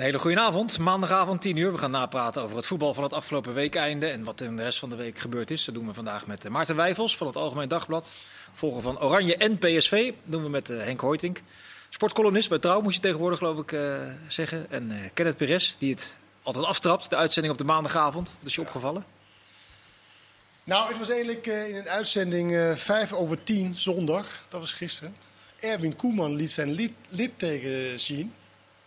[0.00, 0.78] Een hele goede avond.
[0.78, 1.72] Maandagavond 10 uur.
[1.72, 4.78] We gaan napraten over het voetbal van het afgelopen weekeinde en wat in de rest
[4.78, 5.64] van de week gebeurd is.
[5.64, 8.16] Dat doen we vandaag met eh, Maarten Wijfels van het Algemeen Dagblad.
[8.52, 10.06] Volgen van Oranje en PSV.
[10.06, 11.42] Dat doen we met eh, Henk Hoytink.
[11.88, 14.70] Sportcolumnist bij Trouw moet je tegenwoordig geloof ik uh, zeggen.
[14.70, 17.10] En uh, Kenneth Perez die het altijd aftrapt.
[17.10, 18.26] De uitzending op de maandagavond.
[18.26, 19.04] Dat is je opgevallen?
[20.64, 24.44] Nou, het was eigenlijk in een uitzending uh, 5 over 10 zondag.
[24.48, 25.16] Dat was gisteren.
[25.58, 28.32] Erwin Koeman liet zijn lid, litteken zien.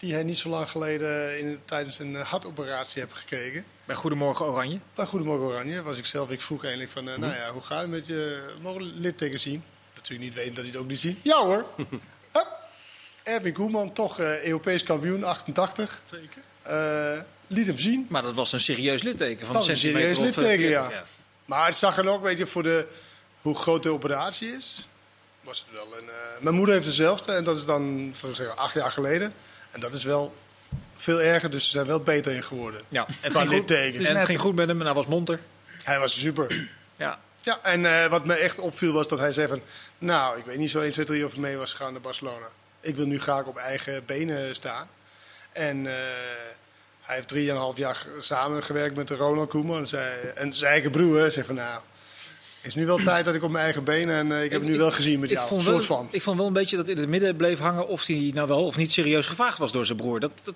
[0.04, 3.66] Die hij niet zo lang geleden in, tijdens een hartoperatie heeft gekregen.
[3.86, 4.80] Bij Goedemorgen Oranje?
[4.94, 6.30] Bij Goedemorgen Oranje was ik zelf.
[6.30, 9.64] Ik vroeg eigenlijk van, uh, nou ja, hoe gaat het met je mogen litteken zien?
[9.96, 11.18] Natuurlijk niet weten dat hij het ook niet ziet.
[11.22, 11.66] Ja hoor!
[13.24, 16.02] Erwin Koeman, toch uh, Europees kampioen, 88.
[16.06, 16.42] Zeker.
[16.68, 18.06] Uh, liet hem zien.
[18.10, 20.90] Maar dat was een serieus litteken van dat een een serieus litteken, ja.
[20.90, 21.04] ja.
[21.46, 22.88] Maar het zag er ook, weet je, voor de,
[23.42, 24.88] hoe groot de operatie is,
[25.42, 26.06] was het wel een...
[26.06, 29.34] Uh, mijn moeder heeft dezelfde en dat is dan, zeggen, acht jaar geleden.
[29.74, 30.34] En dat is wel
[30.96, 32.82] veel erger, dus ze zijn wel beter in geworden.
[32.90, 35.40] Ja, en het ging, goed, en het ging goed met hem en hij was monter.
[35.84, 36.70] Hij was super.
[36.96, 37.20] Ja.
[37.42, 39.62] Ja, en uh, wat me echt opviel was dat hij zei van...
[39.98, 42.46] Nou, ik weet niet zo 1, 2, 3 of mee was gegaan naar Barcelona.
[42.80, 44.88] Ik wil nu graag op eigen benen staan.
[45.52, 45.92] En uh,
[47.02, 49.78] hij heeft drieënhalf jaar samengewerkt met de Ronald Koeman.
[49.78, 51.82] En, zei, en zijn eigen broer zei van nou...
[52.64, 54.62] Het is nu wel tijd dat ik op mijn eigen benen en uh, ik heb
[54.62, 55.48] het nu wel gezien met ik jou.
[55.48, 56.08] Vond soort wel, van.
[56.12, 58.66] Ik vond wel een beetje dat in het midden bleef hangen of hij nou wel
[58.66, 60.20] of niet serieus gevraagd was door zijn broer.
[60.20, 60.56] Dat, dat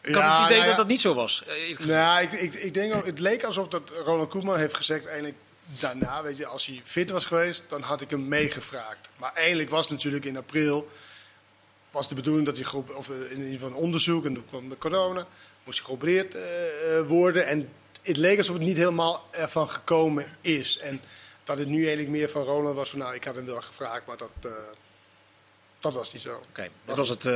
[0.00, 0.66] kan ja, het idee nou ja.
[0.66, 1.44] dat dat niet zo was.
[1.78, 5.36] Nou, ik, ik, ik denk ook, het leek alsof dat Ronald Koeman heeft gezegd, eigenlijk
[5.80, 9.10] daarna, weet je, als hij fit was geweest, dan had ik hem meegevraagd.
[9.16, 10.88] Maar eigenlijk was het natuurlijk in april,
[11.90, 14.78] was de bedoeling dat hij, of in ieder geval een onderzoek, en toen kwam de
[14.78, 15.26] corona,
[15.64, 16.42] moest hij geopereerd uh,
[17.06, 17.46] worden.
[17.46, 17.68] En
[18.04, 20.78] het leek alsof het niet helemaal ervan gekomen is.
[20.78, 21.00] En
[21.44, 24.06] dat het nu eigenlijk meer van Ronald was van, nou, ik had hem wel gevraagd,
[24.06, 24.30] maar dat...
[24.46, 24.52] Uh,
[25.78, 26.34] dat was niet zo.
[26.34, 26.70] Oké, okay.
[26.84, 27.32] dat was het uh,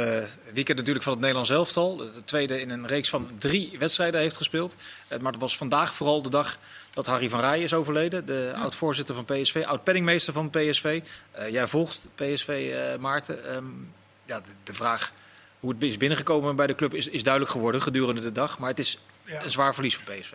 [0.52, 1.96] weekend natuurlijk van het Nederlands elftal.
[1.96, 4.76] De tweede in een reeks van drie wedstrijden heeft gespeeld.
[5.08, 6.58] Uh, maar het was vandaag vooral de dag
[6.94, 8.26] dat Harry van Rij is overleden.
[8.26, 8.60] De ja.
[8.60, 11.00] oud-voorzitter van PSV, oud-penningmeester van PSV.
[11.38, 13.54] Uh, jij volgt PSV, Maarten.
[13.56, 13.92] Um,
[14.24, 15.12] ja, de, de, vraag
[15.60, 18.58] hoe het is binnengekomen bij de club is, is duidelijk geworden gedurende de dag.
[18.58, 19.42] Maar het is ja.
[19.42, 20.32] een zwaar verlies voor PSV.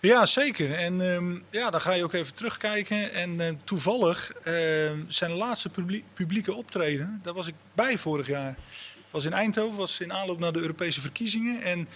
[0.00, 0.72] Ja, zeker.
[0.72, 3.12] En um, ja, dan ga je ook even terugkijken.
[3.12, 8.56] En uh, toevallig uh, zijn laatste publiek, publieke optreden, daar was ik bij vorig jaar.
[9.10, 11.62] was in Eindhoven, was in aanloop naar de Europese verkiezingen.
[11.62, 11.88] En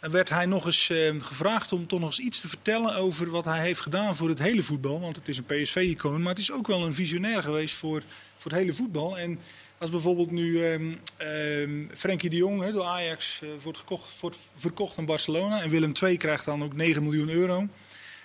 [0.00, 3.44] werd hij nog eens uh, gevraagd om toch nog eens iets te vertellen over wat
[3.44, 5.00] hij heeft gedaan voor het hele voetbal.
[5.00, 8.02] Want het is een PSV-icoon, maar het is ook wel een visionair geweest voor,
[8.36, 9.18] voor het hele voetbal.
[9.18, 9.38] En
[9.78, 14.50] als bijvoorbeeld nu um, um, Frenkie de Jong he, door Ajax uh, wordt, gekocht, wordt
[14.56, 17.68] verkocht aan Barcelona en Willem II krijgt dan ook 9 miljoen euro.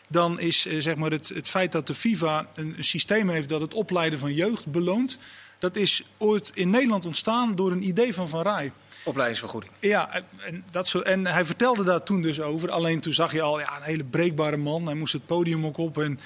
[0.09, 3.49] Dan is uh, zeg maar het, het feit dat de FIFA een, een, systeem heeft
[3.49, 5.19] dat het opleiden van jeugd beloont.
[5.59, 8.71] Dat is ooit in Nederland ontstaan door een idee van Van Rij.
[9.03, 9.73] Opleidingsvergoeding.
[9.79, 12.71] Ja, en, dat zo, en hij vertelde daar toen dus over.
[12.71, 14.85] Alleen toen zag je al ja, een hele breekbare man.
[14.85, 15.97] Hij moest het podium ook op.
[15.97, 16.19] En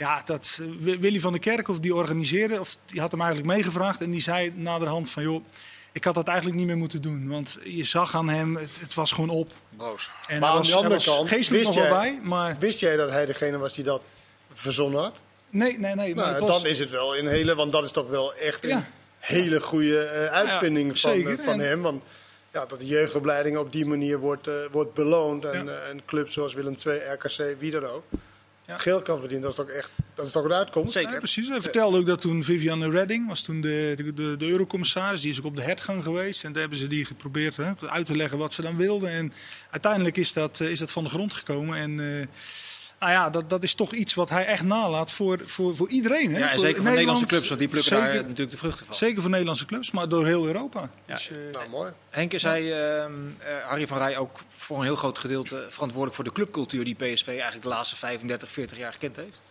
[0.00, 4.00] ja, dat, Willy van der Kerkhof die organiseerde, of die had hem eigenlijk meegevraagd.
[4.00, 5.44] En die zei naderhand van, joh,
[5.92, 7.28] ik had dat eigenlijk niet meer moeten doen.
[7.28, 9.52] Want je zag aan hem, het, het was gewoon op.
[9.76, 10.10] Broos.
[10.26, 12.20] En maar aan de andere kant, geestelijk nog jij, wel bij.
[12.22, 12.56] Maar...
[12.58, 14.02] Wist jij dat hij degene was die dat
[14.52, 15.20] verzonnen had?
[15.50, 16.14] Nee, nee, nee.
[16.14, 16.62] Maar nou, was...
[16.62, 18.88] Dan is het wel een hele, want dat is toch wel echt een ja.
[19.18, 21.66] hele goede uh, uitvinding ja, van, uh, van en...
[21.66, 21.82] hem.
[21.82, 22.02] Want
[22.52, 25.44] ja, dat de jeugdopleiding op die manier wordt, uh, wordt beloond.
[25.44, 25.72] En, ja.
[25.72, 28.04] en clubs zoals Willem II, RKC, wie dan ook.
[28.70, 28.78] Ja.
[28.78, 29.50] geld kan verdienen.
[29.50, 30.92] Dat is toch echt dat is toch een uitkomst?
[30.92, 31.12] Zeker.
[31.12, 31.48] Ja, precies.
[31.48, 35.20] Hij vertelde ook dat toen Viviane Redding was toen de, de, de, de eurocommissaris.
[35.20, 36.44] Die is ook op de hertgang geweest.
[36.44, 39.10] En daar hebben ze die geprobeerd hè, uit te leggen wat ze dan wilden.
[39.10, 39.32] En
[39.70, 41.78] uiteindelijk is dat, is dat van de grond gekomen.
[41.78, 42.26] En uh,
[43.00, 46.32] nou ja, dat, dat is toch iets wat hij echt nalaat voor, voor, voor iedereen.
[46.32, 46.38] Hè?
[46.38, 47.48] Ja, en voor zeker voor Nederlandse clubs.
[47.48, 48.94] Want die plukken zeker, daar natuurlijk de vruchten van.
[48.94, 50.90] Zeker voor Nederlandse clubs, maar door heel Europa.
[51.04, 51.14] Ja.
[51.14, 51.92] Dus, uh, nou, mooi.
[52.10, 52.62] Henk, is hij,
[53.00, 53.06] uh,
[53.64, 57.26] Harry van Rij ook voor een heel groot gedeelte verantwoordelijk voor de clubcultuur die PSV
[57.28, 59.42] eigenlijk de laatste 35, 40 jaar gekend heeft?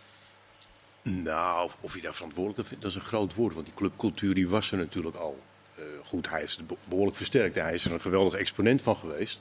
[1.01, 3.53] Nou, of je daar verantwoordelijk vindt, dat is een groot woord.
[3.53, 5.39] Want die clubcultuur die was er natuurlijk al.
[5.79, 7.55] Uh, goed, hij is het behoorlijk versterkt.
[7.55, 9.39] Hij is er een geweldige exponent van geweest.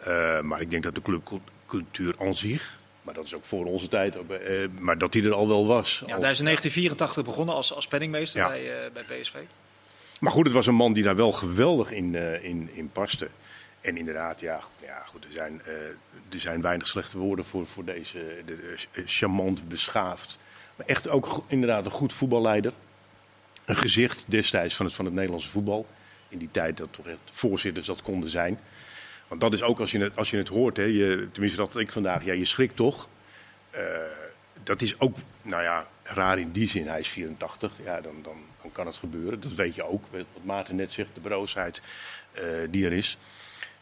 [0.00, 3.88] Uh, maar ik denk dat de clubcultuur aan zich, maar dat is ook voor onze
[3.88, 6.02] tijd, uh, maar dat die er al wel was.
[6.06, 8.48] Ja, hij is in 1984 begonnen als, als penningmeester ja.
[8.48, 9.34] bij, bij PSV.
[10.20, 13.28] Maar goed, het was een man die daar wel geweldig in, in, in paste.
[13.80, 15.62] En inderdaad, ja, ja goed, er, zijn,
[16.30, 18.56] er zijn weinig slechte woorden voor, voor deze de,
[18.92, 20.38] de, charmant, beschaafd.
[20.76, 22.72] Maar echt ook inderdaad een goed voetballeider.
[23.64, 25.86] Een gezicht destijds van het, van het Nederlandse voetbal.
[26.28, 28.58] In die tijd dat toch echt voorzitters dat konden zijn.
[29.32, 31.76] Want dat is ook als je het, als je het hoort, hè, je, tenminste dat
[31.76, 33.08] ik vandaag, ja, je schrikt toch.
[33.74, 33.80] Uh,
[34.62, 36.86] dat is ook, nou ja, raar in die zin.
[36.86, 38.36] Hij is 84, ja, dan, dan,
[38.72, 39.40] kan het gebeuren.
[39.40, 41.82] Dat weet je ook, wat Maarten net zegt, de broosheid
[42.34, 43.18] uh, die er is.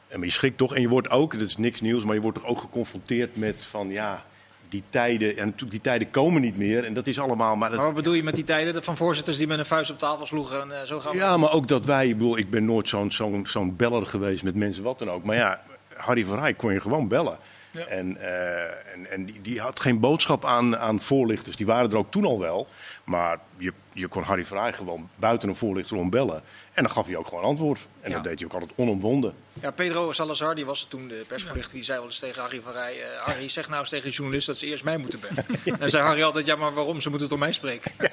[0.09, 2.21] En maar je schrikt toch, en je wordt ook, dat is niks nieuws, maar je
[2.21, 4.25] wordt toch ook geconfronteerd met van ja,
[4.71, 6.85] die tijden, en die tijden komen niet meer.
[6.85, 9.37] En dat is allemaal, maar dat, Maar wat bedoel je met die tijden van voorzitters
[9.37, 11.17] die met een vuist op tafel sloegen en eh, zo gaan?
[11.17, 14.43] Ja, maar ook dat wij, ik bedoel, ik ben nooit zo'n zo'n zo'n beller geweest
[14.43, 15.25] met mensen wat dan ook.
[15.25, 15.63] Maar ja,
[15.95, 17.39] Harry van Rij kon je gewoon bellen.
[17.71, 17.85] Ja.
[17.87, 21.57] En, eh, en, en die, die had geen boodschap aan, aan voorlichters.
[21.57, 22.69] Die waren er ook toen al wel.
[23.05, 26.43] Maar je, je kon Harry van Rij gewoon buiten een voorlichter om bellen.
[26.73, 27.79] En dan gaf hij ook gewoon antwoord.
[28.01, 28.15] En Ja.
[28.17, 29.35] dat deed hij ook altijd onomwonden.
[29.53, 32.61] Ja, Pedro Salazar, die was er toen de persverlichter, die zei wel eens tegen Harry
[32.61, 33.01] van Rij...
[33.03, 35.47] eh, Harry, zeg nou eens tegen de journalist dat ze eerst mij moeten bellen.
[35.65, 37.01] En dan zei Harry altijd, ja, maar waarom?
[37.01, 37.93] Ze moeten door mij spreken.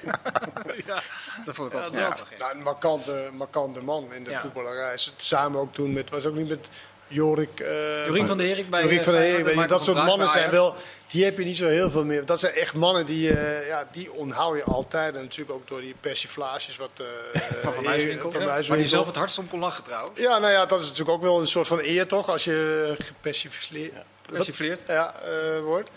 [0.86, 1.02] Ja.
[1.46, 2.38] Dat vond ik altijd Ja.
[2.40, 4.42] Nou, een markante, markante man in de Ja.
[4.42, 4.98] voetballerij.
[4.98, 6.70] Ze- Samen ook toen met, was ook niet met
[7.08, 7.60] Jorik...
[7.60, 10.30] eh, Jorien van der Herik bij, Jorik eh, van Herik, weet je, dat soort mannen
[10.30, 10.76] zijn wel...
[11.08, 12.26] Die heb je niet zo heel veel meer.
[12.26, 15.16] Dat zijn echt mannen die, eh, ja, die onthoud je altijd.
[15.16, 16.90] En natuurlijk ook door die persiflages wat...
[17.34, 18.32] eh, Van Muiswinkel.
[18.32, 18.88] Van Waar die Muiswinkel.
[18.88, 20.20] zelf het hardst om kon lachen trouwens.
[20.20, 22.96] Ja, nou ja, dat is natuurlijk ook wel een soort van eer toch, als je
[23.00, 23.94] gepersifleerd
[24.32, 24.82] Persifleerd.
[24.88, 25.90] ja, eh, wordt.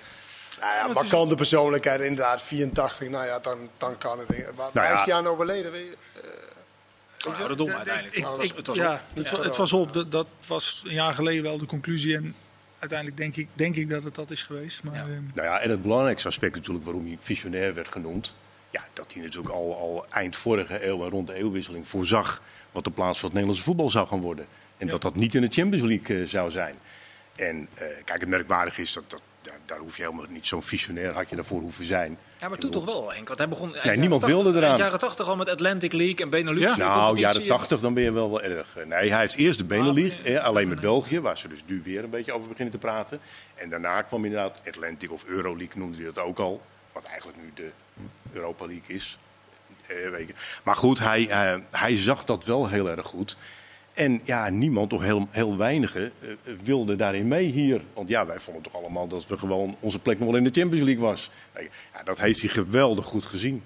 [0.60, 4.28] Nou ja, maar is- markante persoonlijkheid, inderdaad, 84, nou ja, dan, dan kan het.
[4.28, 4.94] Waar, waar Nou ja.
[4.94, 5.72] is die aan overleden?
[5.72, 5.96] Weet je?
[7.56, 8.16] Dom uiteindelijk.
[8.16, 9.16] Ik- het ik- was- het was ja, op.
[9.16, 9.36] het, Ja.
[9.36, 9.92] wa- het was op.
[9.92, 12.16] Dat, dat was een jaar geleden wel de conclusie.
[12.16, 12.34] En
[12.78, 14.82] uiteindelijk denk ik, denk ik dat het dat is geweest.
[14.82, 15.00] Maar, Ja.
[15.00, 18.34] ehm, Nou ja, en het belangrijkste aspect natuurlijk waarom hij visionair werd genoemd.
[18.70, 22.84] Ja, dat hij natuurlijk al, al eind vorige eeuw en rond de eeuwwisseling voorzag wat
[22.84, 24.46] de plaats van het Nederlandse voetbal zou gaan worden.
[24.78, 24.92] En Ja.
[24.92, 26.74] dat dat niet in de Champions League eh, zou zijn.
[27.36, 29.20] En eh, kijk, het merkwaardig is dat, dat
[29.70, 32.18] daar, hoef je helemaal niet zo'n visionair had je daarvoor hoeven zijn.
[32.38, 33.26] Ja, maar toen toch wel, Henk.
[33.26, 34.68] Want hij begon niemand wilde 80 eraan.
[34.70, 36.60] eind jaren 80 al met Atlantic League en Benelux.
[36.60, 36.74] Ja.
[36.74, 38.76] de Nou, jaren 80, dan ben je wel wel erg.
[38.76, 41.62] eh, Nee, hij heeft eerst de Benelux, Ah, eh, alleen met België, waar ze dus
[41.66, 43.20] nu weer een beetje over beginnen te praten.
[43.54, 46.62] En daarna kwam inderdaad Atlantic of Euroleague, noemde hij dat ook al.
[46.92, 47.70] Wat eigenlijk nu de
[48.32, 49.18] Europa League is.
[49.86, 50.34] Eh, weet je.
[50.62, 53.36] Maar goed, hij, eh, hij zag dat wel heel erg goed.
[54.00, 56.28] En ja, niemand, of heel, heel weinigen, eh,
[56.62, 57.80] wilden daarin mee hier.
[57.94, 60.60] Want ja, wij vonden toch allemaal dat we gewoon onze plek nog wel in de
[60.60, 61.30] Champions League was.
[61.92, 63.62] Ja, dat heeft hij geweldig goed gezien.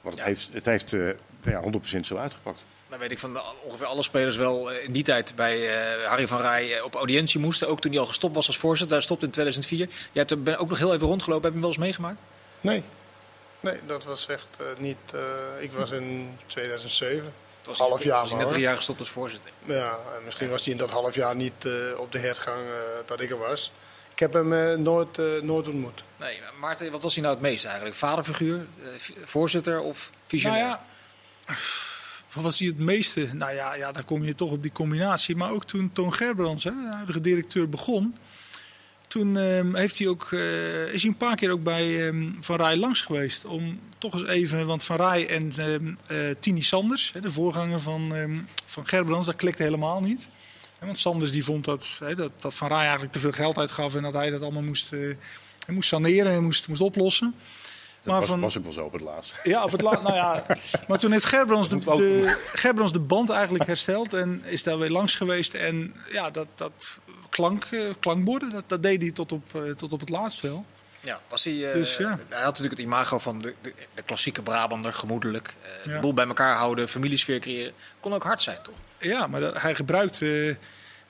[0.00, 0.30] Want het Ja.
[0.30, 1.08] heeft, het heeft eh,
[1.44, 2.64] ja, 100% zo uitgepakt.
[2.88, 6.26] Dan weet ik van ongeveer alle spelers wel eh, in die tijd bij eh, Harry
[6.26, 7.68] van Rij op audiëntie moesten.
[7.68, 8.96] Ook toen hij al gestopt was als voorzitter.
[8.96, 9.78] Hij stopte in 2004.
[9.88, 11.44] Jij hebt er ben ook nog heel even rondgelopen.
[11.44, 12.22] Heb je hem wel eens meegemaakt?
[12.60, 12.82] Nee.
[13.60, 14.96] Nee, dat was echt eh, niet.
[15.14, 17.32] eh, ik was in 2007.
[17.68, 19.50] Was Half jaar was hij net drie jaar gestopt als voorzitter.
[19.64, 22.74] Ja, en misschien was hij in dat half jaar niet eh, op de hertgang eh,
[23.06, 23.72] dat ik er was.
[24.18, 26.04] Ik heb hem eh, nooit, eh, nooit ontmoet.
[26.16, 27.96] Nee, maar Maarten, wat was hij nou het meest eigenlijk?
[27.96, 28.66] Vaderfiguur,
[29.24, 30.64] voorzitter of visionair?
[30.66, 30.78] Nou
[31.46, 31.54] ja,
[32.32, 33.28] wat was hij het meeste?
[33.32, 35.36] Nou ja, ja, dan kom je toch op die combinatie.
[35.36, 38.16] Maar ook toen Toon Gerbrands, hè, de huidige directeur, begon.
[39.08, 42.56] Toen ehm, heeft hij ook, eh, is hij een paar keer ook bij ehm, Van
[42.56, 43.44] Rij langs geweest.
[43.44, 47.80] Om toch eens even, want Van Rij en ehm eh, Tini Sanders, hè, de voorganger
[47.80, 48.12] van,
[48.66, 50.28] van Gerbrands, dat klikte helemaal niet.
[50.78, 53.58] Hè, Want Sanders die vond dat, hè, dat, dat Van Rij eigenlijk te veel geld
[53.58, 54.98] uitgaf en dat hij dat allemaal moest, eh,
[55.66, 57.34] hij moest saneren en moest, moest oplossen.
[58.02, 59.34] Dat Maar was, van- was ook wel zo op het laatst.
[59.42, 60.46] Ja, op het la- nou ja.
[60.88, 64.90] Maar toen heeft Gerbrands de, de, Gerbrands de band eigenlijk hersteld en is daar weer
[64.90, 65.54] langs geweest.
[65.54, 66.98] En ja, dat, dat
[67.38, 70.64] klank, eh, klankborden, dat, dat deed hij tot op, eh, tot op het laatst wel.
[71.00, 72.08] Ja, was hij, eh, Dus ja.
[72.08, 75.54] hij had natuurlijk het imago van de, de, de klassieke Brabander, gemoedelijk.
[75.84, 77.72] eh, De boel bij elkaar houden, familiesfeer creëren.
[78.00, 78.74] Kon ook hard zijn, toch?
[78.98, 80.54] Ja, maar dat, hij gebruikt eh,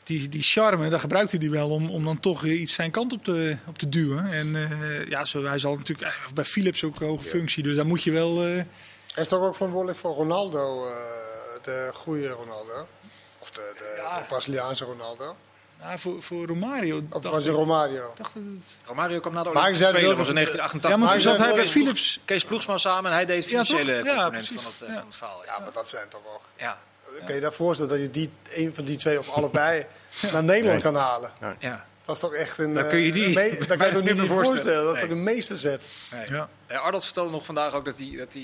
[0.02, 3.25] die, die charme, daar gebruikte hij wel om, om dan toch iets zijn kant op
[3.25, 4.32] te, op te duwen.
[4.32, 7.87] En eh, ja, zo, hij zal natuurlijk bij Philips ook een hoge functie, dus daar
[7.87, 8.42] moet je wel...
[8.44, 8.47] eh,
[9.14, 10.92] Hij is toch ook verantwoordelijk voor Ronaldo, eh,
[11.62, 12.87] de goede Ronaldo?
[13.38, 14.18] Of de, de, Ja.
[14.18, 15.37] de Braziliaanse Ronaldo?
[15.80, 18.12] Nou, voor, voor Romario Of dacht was het ik- Romario?
[18.16, 20.90] dacht dat het- Romario kwam na de Olympische Spelen, in 1988.
[20.90, 22.20] Ja, maar toen zat hij bij Philips.
[22.25, 23.92] Kees Ploegsma samen en hij deed de financiële?
[23.92, 24.94] Ja, component van het, eh, Ja.
[24.94, 25.44] van het verhaal.
[25.44, 25.62] Ja, Ja.
[25.62, 26.42] maar dat zijn toch ook.
[26.56, 26.78] Ja.
[27.26, 29.87] Kun je je voorstellen dat je die, een van die twee of allebei
[30.32, 31.32] naar Nederland kan halen?
[31.58, 31.87] Ja.
[32.04, 32.75] Dat is toch echt een.
[32.75, 34.47] Dan kun je eh, die een me- dat kan je toch niet niet meer voorstellen?
[34.47, 34.85] voorstellen.
[34.85, 35.08] Dat is Nee.
[35.08, 35.82] toch een meesterzet?
[36.12, 36.30] Nee.
[36.30, 36.49] Ja.
[36.66, 38.42] Eh, Arnold vertelde nog vandaag ook dat hij, dat hij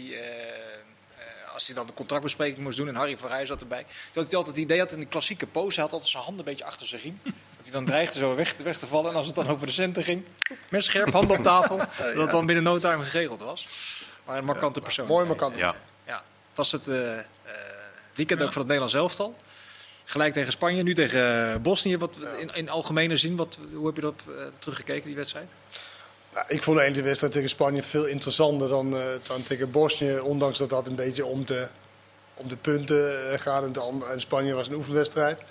[1.55, 4.37] als hij dan de contractbespreking moest doen en Harry van Rij zat erbij, dat hij
[4.37, 6.65] altijd het idee had in de klassieke pose, hij had altijd zijn handen een beetje
[6.65, 7.21] achter zijn riem.
[7.57, 9.73] Dat hij dan dreigde zo weg, weg te vallen en als het dan over de
[9.73, 10.25] centen ging,
[10.71, 13.67] met scherp handen op tafel, dat het dan binnen no time geregeld was.
[14.25, 15.07] Maar een markante persoon.
[15.07, 15.59] Mooi markant.
[15.59, 15.75] Ja.
[16.07, 16.15] Ja,
[16.49, 17.25] het was het eh, eh,
[18.15, 19.37] weekend ook voor het Nederlands elftal.
[20.05, 21.97] Gelijk tegen Spanje, nu tegen eh, Bosnië.
[21.97, 24.23] Wat, in, in algemene zin, wat, hoe heb je dat
[24.59, 25.53] teruggekeken, die wedstrijd?
[26.35, 30.19] Nou, ik vond de wedstrijd tegen Spanje veel interessanter dan, dan tegen Bosnië.
[30.19, 31.69] Ondanks dat dat een beetje om de,
[32.35, 33.77] om de punten eh, gaat.
[34.13, 35.43] En Spanje was een oefenwedstrijd.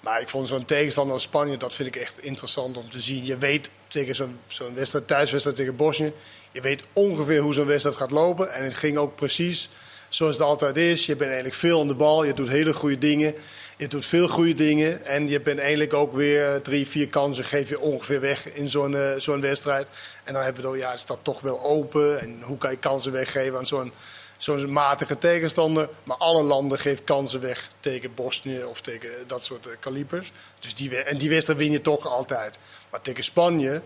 [0.00, 3.24] Maar ik vond zo'n tegenstander als Spanje, dat vind ik echt interessant om te zien.
[3.24, 6.12] Je weet tegen zo'n zo'n wedstrijd, thuiswedstrijd tegen Bosnië,
[6.50, 8.52] je weet ongeveer hoe zo'n wedstrijd gaat lopen.
[8.52, 9.70] En het ging ook precies
[10.08, 11.06] zoals het altijd is.
[11.06, 13.34] Je bent eigenlijk veel aan de bal, je doet hele goede dingen.
[13.80, 17.68] Je doet veel goede dingen en je bent eigenlijk ook weer drie, vier kansen geef
[17.68, 19.88] je ongeveer weg in zo'n eh, zo'n wedstrijd.
[20.24, 22.20] En dan hebben we al, ja, het staat toch wel open.
[22.20, 23.92] En hoe kan je kansen weggeven aan zo'n
[24.36, 25.88] zo'n matige tegenstander?
[26.04, 30.32] Maar alle landen geven kansen weg tegen Bosnië of tegen dat soort kalibers.
[30.58, 32.58] Dus die, en die wedstrijd win je toch altijd.
[32.90, 33.82] Maar tegen Spanje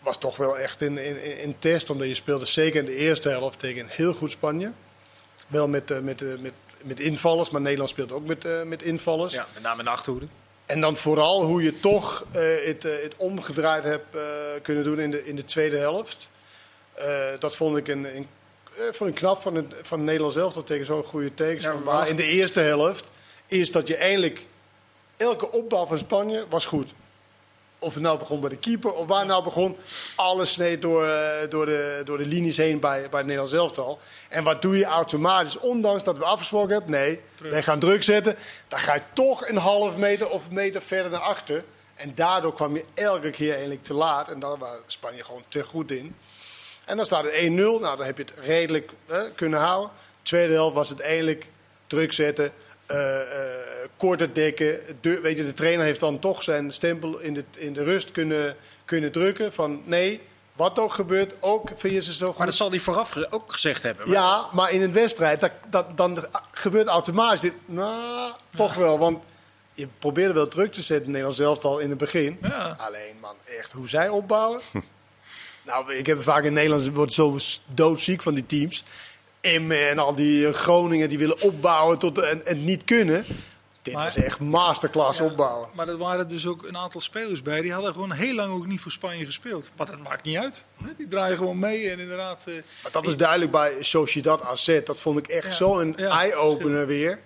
[0.00, 3.28] was toch wel echt een, een, een test, omdat je speelde zeker in de eerste
[3.28, 4.72] helft tegen heel goed Spanje.
[5.48, 6.52] Wel met, eh, met, eh, met,
[6.86, 9.32] met invallers, maar Nederland speelt ook met, eh, met invallers.
[9.32, 10.26] Ja, met name in de achterhoede.
[10.66, 14.22] En dan vooral hoe je toch eh, het, eh, het omgedraaid hebt eh,
[14.62, 16.28] kunnen doen in de, in de tweede helft.
[16.92, 18.28] Eh, dat vond ik, een, een,
[18.76, 21.84] eh, vond ik knap van het, van Nederland zelf, dat tegen zo'n goede tegenstander.
[21.84, 23.04] Ja, maar in de eerste helft
[23.46, 24.44] is dat je eindelijk...
[25.16, 26.94] Elke opbouw van Spanje was goed.
[27.86, 29.76] Of het nou begon bij de keeper of waar nou begon.
[30.16, 33.98] Alles sneed door, eh, door, de, door de linies heen bij, bij het Nederlands elftal.
[34.28, 35.58] En wat doe je automatisch?
[35.58, 38.36] Ondanks dat we afgesproken hebben, nee, wij gaan druk zetten.
[38.68, 41.64] Dan ga je toch een half meter of een meter verder naar achter.
[41.94, 44.30] En daardoor kwam je elke keer eigenlijk te laat.
[44.30, 46.16] En daar was Spanje gewoon te goed in.
[46.84, 47.46] En dan staat het 1-0.
[47.46, 49.90] Nou, dan heb je het redelijk eh, kunnen houden.
[50.22, 51.46] Tweede helft was het eindelijk
[51.86, 52.52] druk zetten.
[52.86, 54.80] Eh eh, korter dekken.
[55.00, 58.10] De, weet je, de trainer heeft dan toch zijn stempel in de, in de rust
[58.10, 59.52] kunnen, kunnen drukken.
[59.52, 60.20] Van nee,
[60.52, 62.36] wat ook gebeurt, ook vind je ze zo goed.
[62.36, 64.10] Maar dat zal hij vooraf ook gezegd hebben.
[64.10, 67.52] Ja, maar in een wedstrijd, dat, dat, dan gebeurt automatisch dit.
[67.64, 68.98] Nou, toch wel.
[68.98, 69.24] Want
[69.74, 72.38] je probeerde wel druk te zetten, Nederland zelf al in het begin.
[72.42, 72.76] Ja.
[72.78, 74.60] Alleen, man, echt hoe zij opbouwen.
[75.66, 77.38] nou, ik heb vaak in Nederland, wordt zo
[77.74, 78.84] doodziek van die teams.
[79.54, 83.24] Emmen en al die eh, Groningen die willen opbouwen tot, en, en niet kunnen.
[83.82, 85.68] Dit Maar- was echt masterclass opbouwen.
[85.74, 87.60] Maar er waren dus ook een aantal spelers bij.
[87.60, 89.70] Die hadden gewoon heel lang ook niet voor Spanje gespeeld.
[89.76, 90.64] Maar dat maakt niet uit.
[90.96, 91.90] Die draaien gewoon mee.
[91.90, 94.80] En inderdaad, eh, Maar dat was duidelijk bij Sociedad AZ.
[94.84, 95.52] Dat vond ik echt Ja.
[95.54, 97.18] zo'n Ja, eye-opener weer.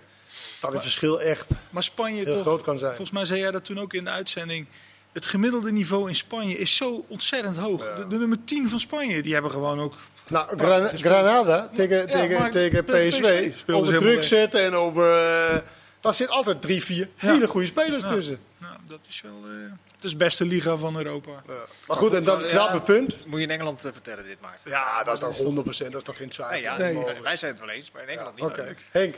[0.61, 1.49] Dat het verschil echt...
[1.69, 2.89] maar Spanje Heel toch, groot kan zijn.
[2.95, 4.67] volgens mij zei jij dat toen ook in de uitzending.
[5.11, 7.95] Het gemiddelde niveau in Spanje is zo ontzettend hoog.
[7.95, 9.93] De, de nummer 10 van Spanje, die hebben gewoon ook...
[10.27, 13.07] Nou, Gran- Granada tegen, Ja, tegen, tegen PSV.
[13.09, 14.23] PSV speelden ze over druk mee.
[14.23, 15.13] zetten en over...
[15.51, 15.57] eh
[15.99, 18.39] daar zit altijd drie, vier hele goede spelers tussen.
[18.57, 19.31] Nou, dat is wel...
[19.43, 21.31] eh, het is de beste liga van Europa.
[21.47, 21.53] Ja.
[21.87, 22.55] Maar goed, en dat is een Ja.
[22.55, 23.25] knappe punt.
[23.25, 24.59] Moet je in Engeland eh, vertellen dit maar.
[24.65, 26.53] Ja, dat is toch 100% dat is toch geen twijfel.
[26.55, 26.93] Nee, ja, Nee.
[26.93, 27.21] mogelijk.
[27.21, 28.45] Wij zijn het wel eens, maar in Engeland niet.
[28.45, 29.15] Oké, Henk.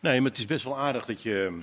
[0.00, 1.58] Nee, maar het is best wel aardig dat je,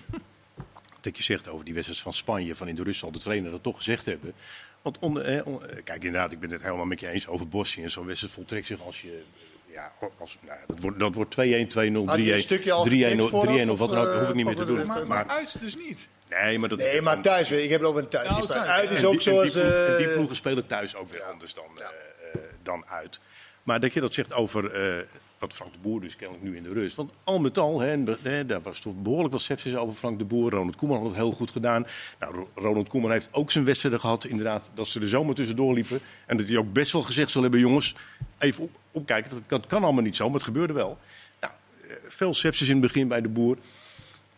[1.01, 2.55] dat je zegt over die wedstrijd van Spanje.
[2.55, 4.33] Van in de rust zal de trainer dat toch gezegd hebben.
[4.81, 7.47] Want on, eh, on- eh, kijk, inderdaad, ik ben het helemaal met je eens over
[7.47, 7.83] Bosnië.
[7.83, 9.07] En zo'n wedstrijd voltrekt zich als je.
[9.09, 12.33] eh, Ja, als, nou, ja, dat wordt, dat wordt 2-1, 2-0, 3-1, 3-1, Had je
[12.33, 14.19] een stukje al geknikt 3-1, vooraf, of wat dan ook.
[14.19, 14.85] hoef ik niet meer eh, te doen.
[14.87, 16.07] Maar, maar uit dus niet.
[16.29, 17.63] Nee, maar dat Nee, maar thuis weer.
[17.63, 18.07] Ik heb het over een.
[18.11, 18.51] Ja, thuis.
[18.51, 19.53] Uit is En ook die- en zoals...
[19.53, 22.85] die, ploeg- en die eh, ploegen spelen thuis ook weer anders dan, eh, eh, dan
[22.87, 23.19] uit.
[23.63, 25.05] Maar dat je dat zegt over eh,
[25.41, 26.95] wat Frank de Boer dus kennelijk nu in de rust.
[26.95, 30.51] Want al met al, hè, daar was toch behoorlijk wat sepsis over Frank de Boer.
[30.51, 31.85] Ronald Koeman had het heel goed gedaan.
[32.19, 35.73] Nou, Ro- Ronald Koeman heeft ook zijn wedstrijden gehad, inderdaad, dat ze er zomaar tussendoor
[35.73, 35.99] liepen.
[36.25, 37.95] En dat hij ook best wel gezegd zal hebben, jongens,
[38.39, 39.43] even op, opkijken.
[39.47, 40.97] Dat, kan allemaal niet zo, maar het gebeurde wel.
[41.39, 41.53] Nou,
[41.87, 43.57] eh, veel sepsis in het begin bij de Boer.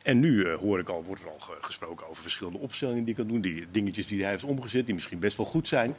[0.04, 3.14] En nu eh, hoor ik al, wordt er al ge- gesproken over verschillende opstellingen die
[3.16, 3.42] hij kan doen.
[3.42, 5.96] Die dingetjes die hij heeft omgezet, die misschien best wel goed zijn.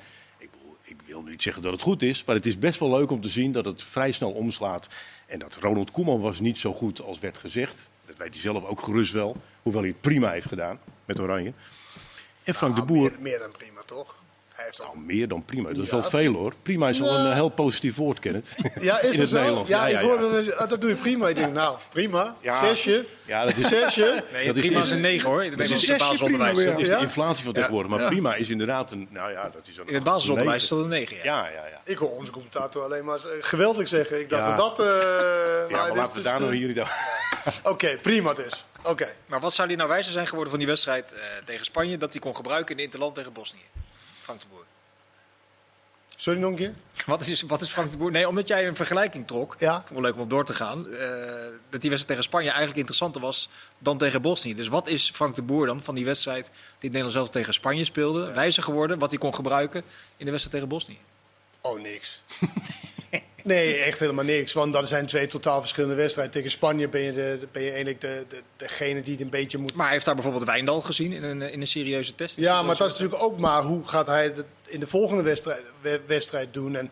[0.87, 3.21] Ik, wil niet zeggen dat het goed is, maar het is best wel leuk om
[3.21, 4.89] te zien dat het vrij snel omslaat.
[5.27, 7.91] En dat Ronald Koeman was niet zo goed als werd gezegd.
[8.07, 9.37] Dat weet hij zelf ook gerust wel.
[9.63, 11.53] Hoewel hij het prima heeft gedaan met Oranje.
[12.43, 14.24] En Frank de ah, Boer, Meer, meer dan prima, toch?
[14.55, 14.87] Hij heeft al...
[14.95, 15.69] nou, meer dan prima.
[15.69, 15.91] Dat is Ja.
[16.01, 16.53] wel veel hoor.
[16.63, 18.49] Prima is al een eh, heel positief woord, Kenneth.
[18.81, 19.37] Ja, is In dat het zo?
[19.39, 19.69] Nederlands.
[19.71, 21.29] Ja, Ja, ja, ik hoorde dat, dat doe je prima.
[21.29, 22.35] Ik denk, nou, prima.
[22.41, 22.65] Ja.
[22.67, 23.05] Zesje.
[23.27, 24.25] Ja, dat is, Zesje.
[24.33, 25.45] Nee, Dat is prima is een 9 hoor.
[25.45, 26.55] In het Nederlandse zesje basisonderwijs.
[26.55, 27.91] prima dat is de inflatie van tegenwoordig.
[27.91, 29.09] Maar prima is inderdaad een...
[29.11, 30.89] Nou ja, dat is een In het basisonderwijs is negen.
[30.91, 31.17] dat een 9.
[31.17, 31.23] Ja.
[31.25, 31.81] Ja, ja, ja.
[31.85, 34.21] Ik hoor onze commentator alleen maar eh, geweldig zeggen.
[34.21, 34.57] Ik dacht Ja.
[34.57, 34.87] dat dat...
[34.87, 36.93] eh, Ja, nou, maar laten we is, daar nog niet over.
[37.73, 38.65] Oké, prima dus.
[38.83, 39.09] Oké.
[39.27, 42.13] Maar wat zou die nou wijzer zijn geworden van die wedstrijd eh, tegen Spanje dat
[42.13, 43.63] hij kon gebruiken in de Interland tegen Bosnië?
[44.25, 44.65] Frank de Boer.
[46.17, 46.75] Sorry nog een keer?
[47.07, 48.11] Wat is, wat is Frank de Boer?
[48.11, 49.57] Nee, omdat jij een vergelijking trok.
[49.59, 49.83] Ja.
[49.87, 50.89] Vond ik leuk om op door te gaan.
[50.89, 50.99] eh,
[51.71, 54.55] dat die wedstrijd tegen Spanje eigenlijk interessanter was dan tegen Bosnië.
[54.55, 57.55] Dus wat is Frank de Boer dan van die wedstrijd die het Nederland zelfs tegen
[57.55, 58.33] Spanje speelde?
[58.33, 59.83] Wijzer geworden, wat hij kon gebruiken
[60.17, 60.99] in de wedstrijd tegen Bosnië?
[61.61, 62.21] Oh, niks.
[63.45, 64.53] nee, echt helemaal niks.
[64.53, 66.35] Want dat zijn twee totaal verschillende wedstrijden.
[66.35, 69.59] Tegen Spanje ben je, de, ben je eigenlijk de, de, degene die het een beetje
[69.59, 69.75] moet...
[69.75, 72.37] Maar hij heeft daar bijvoorbeeld Wijndal gezien in een, in een serieuze test.
[72.37, 75.63] Ja, maar dat is natuurlijk ook maar hoe gaat hij het in de volgende wedstrijd,
[75.81, 76.77] we- wedstrijd doen.
[76.77, 76.91] En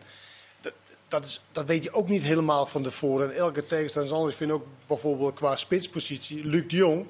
[0.61, 0.73] dat,
[1.07, 3.29] dat, is, dat weet je ook niet helemaal van tevoren.
[3.31, 4.33] En elke tegenstander is anders.
[4.33, 7.05] Ik vind ook bijvoorbeeld qua spitspositie, Luc de Jong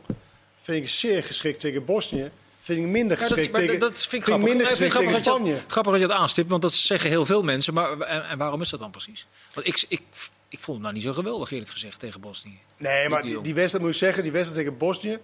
[0.62, 2.32] vind ik zeer geschikt tegen Bosnië.
[2.64, 4.92] Vind ik minder Ja, dat, geschikt maar tegen, dat vind ik vind minder Ik vind
[4.92, 5.54] geschikt grappig, dat Spanje.
[5.54, 7.74] je, grappig dat je het aanstipt, want dat zeggen heel veel mensen.
[7.74, 9.28] Maar en, en waarom is dat dan precies?
[9.54, 10.02] Want ik, ik,
[10.50, 12.58] ik vond het nou niet zo geweldig, eerlijk gezegd, tegen Bosnië.
[12.78, 15.18] Nee, maar die, die wedstrijd moet ik zeggen, die wedstrijd tegen Bosnië.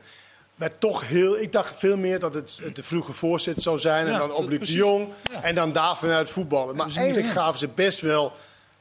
[0.55, 4.05] met toch heel, ik dacht veel meer dat het de vroege voorzet zou zijn.
[4.05, 4.73] en Ja, dan op dat- Luc de.
[4.73, 5.07] Jong.
[5.31, 5.43] Ja.
[5.43, 6.75] En dan daar vanuit voetballen.
[6.75, 8.33] Maar eigenlijk gaven ze best wel,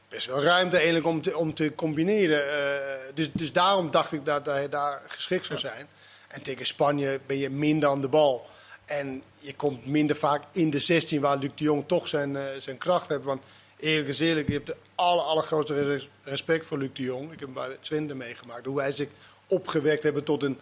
[0.09, 2.51] best wel ruimte eigenlijk om, te, om te combineren.
[2.51, 5.87] Eh, dus, dus daarom dacht ik dat hij daar geschikt zou zijn.
[6.29, 8.47] En tegen Spanje ben je minder aan de bal.
[8.85, 12.43] En je komt minder vaak in de 16 waar Luc de Jong toch zijn, eh,
[12.57, 13.23] zijn kracht heeft.
[13.23, 13.41] Want
[13.79, 17.23] eerlijk is eerlijk, je hebt de aller, allergrootste res- respect voor Luc de Jong.
[17.31, 18.65] Ik heb hem bij Twente meegemaakt.
[18.65, 19.07] Hoe hij zich
[19.47, 20.57] opgewekt hebben tot een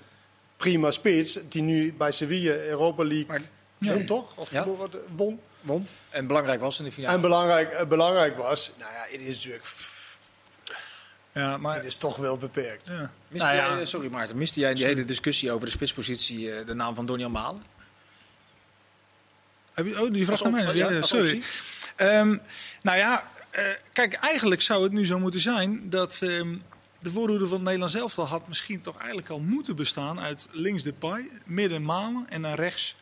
[0.58, 1.40] prima spits.
[1.50, 3.42] Die nu bij Sevilla Europa League Maar
[3.94, 4.38] won toch?
[4.38, 4.68] Of Ja.
[5.16, 5.88] won.
[6.10, 7.14] En belangrijk was in de finale.
[7.16, 9.66] En belangrijk, eh, belangrijk was, nou ja, het is natuurlijk
[11.38, 12.88] Ja, maar het is toch wel beperkt.
[12.88, 13.12] ja.
[13.30, 13.86] Nou jij, ja.
[13.86, 17.06] sorry Maarten, miste jij in die hele discussie over de spitspositie eh, de naam van
[17.06, 17.64] Donny Malen?
[19.74, 20.70] Heb je, oh, die vraag naar Als mij.
[20.70, 21.42] op- Ja, ja, als sorry.
[21.96, 22.38] Ehm,
[22.82, 23.64] nou ja, eh,
[23.94, 26.56] kijk, eigenlijk zou het nu zo moeten zijn dat ehm,
[27.00, 30.84] de voorhoede van het Nederlands elftal had misschien toch eigenlijk al moeten bestaan uit links
[30.84, 32.96] de Pai, midden Malen en dan rechts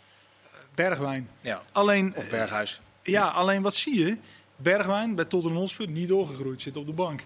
[0.44, 1.30] eh, Bergwijn.
[1.42, 1.62] Ja.
[1.72, 2.80] Alleen, Of Berghuis.
[3.04, 4.18] ja, alleen wat zie je?
[4.56, 7.22] Bergwijn bij Tottenham Hotspur niet doorgegroeid, zit op de bank.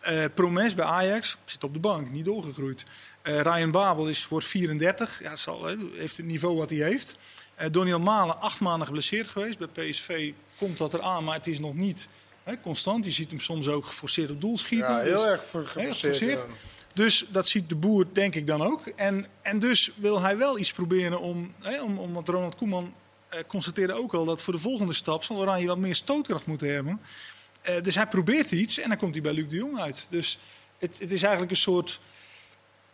[0.00, 2.84] Eh Promes bij Ajax zit op de bank, niet doorgegroeid.
[3.22, 7.16] Eh, Ryan Babel is, wordt 34, ja, zal, heeft het niveau wat hij heeft.
[7.54, 9.58] Eh Doniel Malen, acht maanden geblesseerd geweest.
[9.58, 12.08] Bij PSV komt dat eraan, maar het is nog niet
[12.42, 13.04] hè, constant.
[13.04, 14.88] Je ziet hem soms ook geforceerd op doel schieten.
[14.88, 16.44] Ja, Dus- heel erg Heel geforceerd.
[16.92, 18.86] dus dat ziet de boer denk ik dan ook.
[18.86, 22.94] En, en dus wil hij wel iets proberen om, hè, om, om want Ronald Koeman
[23.28, 26.74] eh, constateerde ook al dat voor de volgende stap zal Oranje wat meer stootkracht moeten
[26.74, 27.00] hebben.
[27.66, 30.06] Eh, dus hij probeert iets en dan komt hij bij Luc de Jong uit.
[30.10, 30.38] Dus
[30.78, 32.00] het, het is eigenlijk een soort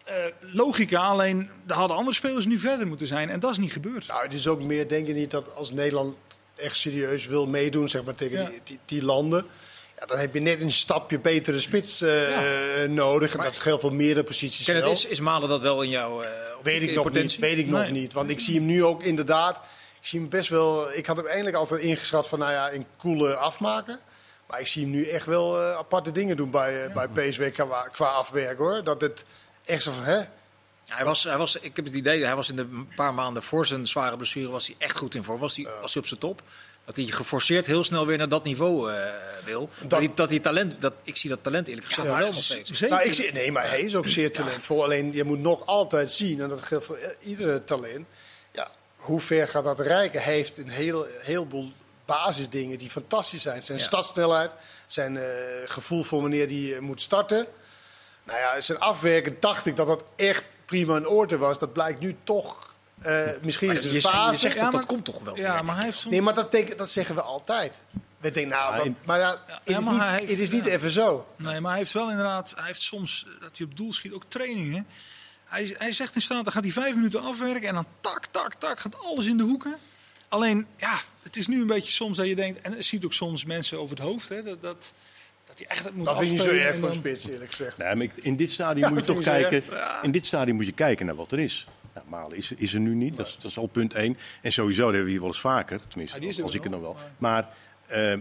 [0.04, 3.72] eh, logica, alleen er hadden andere spelers nu verder moeten zijn en dat is niet
[3.72, 4.06] gebeurd.
[4.06, 6.16] Nou, het is ook meer, denk je niet, dat als Nederland
[6.56, 8.48] echt serieus wil meedoen zeg maar, tegen Ja.
[8.48, 9.46] die, die, die landen.
[9.98, 12.28] Ja, dan heb je net een stapje betere spits eh,
[12.80, 12.86] Ja.
[12.86, 13.30] nodig.
[13.32, 14.92] En Maar- dat geldt voor meerdere posities Kenneth, wel.
[14.92, 17.36] is, is Malen dat wel in jouw eh, op- Weet ik nog niet.
[17.36, 17.90] Weet ik nog Nee.
[17.90, 18.12] niet.
[18.12, 19.56] Want ik zie hem nu ook inderdaad.
[20.00, 20.92] Ik zie hem best wel.
[20.92, 23.98] Ik had hem eigenlijk altijd ingeschat van nou ja, een coole afmaken.
[24.52, 27.42] Maar ik zie hem nu echt wel eh, aparte dingen doen bij, eh, bij PSW
[27.52, 28.84] qua, qua afwerk hoor.
[28.84, 29.24] Dat het
[29.64, 30.20] echt zo van hè.
[30.86, 33.66] Hij was, hij was, ik heb het idee, hij was in de paar maanden voor
[33.66, 35.40] zijn zware blessure was hij echt goed in vorm.
[35.40, 36.42] Was hij, was hij op zijn top.
[36.84, 39.04] Dat hij geforceerd heel snel weer naar dat niveau eh,
[39.44, 39.70] wil.
[39.86, 42.34] Dat, hij, dat hij talent, dat, ik zie dat talent eerlijk gezegd Ja, wel nog
[42.34, 42.80] steeds.
[42.80, 44.84] Nou, ik zie, nee, maar hij is ook zeer talentvol.
[44.84, 48.06] Alleen je moet nog altijd zien, en dat geldt voor iedere talent.
[48.52, 50.22] Ja, hoe ver gaat dat reiken?
[50.22, 51.72] Hij heeft een heel, heleboel
[52.04, 53.62] basisdingen die fantastisch zijn.
[53.62, 53.84] Zijn Ja.
[53.84, 54.50] startsnelheid,
[54.86, 55.24] zijn eh,
[55.66, 57.46] gevoel voor wanneer hij eh, moet starten.
[58.24, 61.58] Nou ja, zijn afwerken dacht ik dat dat echt prima in orde was.
[61.58, 62.70] Dat blijkt nu toch.
[63.00, 64.40] eh, misschien Maar is het een fase.
[64.40, 65.36] zegt Ja, dat, dat maar- komt toch wel.
[65.36, 65.64] ja, weer.
[65.64, 66.04] maar hij heeft.
[66.10, 67.80] Nee, maar dat, denk, dat zeggen we altijd.
[68.18, 70.64] We denken, nou, dat- maar ja, Ja, het, is maar niet, heeft- het is niet
[70.64, 70.70] ja.
[70.70, 71.26] even zo.
[71.36, 74.24] Nee, maar hij heeft wel inderdaad, hij heeft soms dat hij op doel schiet, ook
[74.28, 74.86] trainingen.
[75.44, 78.54] Hij, hij zegt in staat, dan gaat hij vijf minuten afwerken en dan tak, tak,
[78.54, 79.76] tak, gaat alles in de hoeken.
[80.32, 83.12] Alleen, ja, het is nu een beetje soms dat je denkt, en je ziet ook
[83.12, 84.92] soms mensen over het hoofd, hè, dat, dat,
[85.46, 87.78] dat hij echt het moet Dat vind niet zo erg voor dan- spits, eerlijk gezegd.
[87.78, 89.62] Nee, maar ik- in dit stadium Ja, moet je toch kijken.
[90.02, 91.66] In dit stadium moet je kijken naar wat er is.
[91.94, 94.16] Nou, Malen is, is er nu niet, dat is, dat is al punt één.
[94.42, 96.70] En sowieso, dat hebben we hier wel eens vaker, tenminste, Ja, die als ik er
[96.70, 97.10] wel, nog wel.
[97.18, 97.48] Maar
[97.86, 98.14] eh,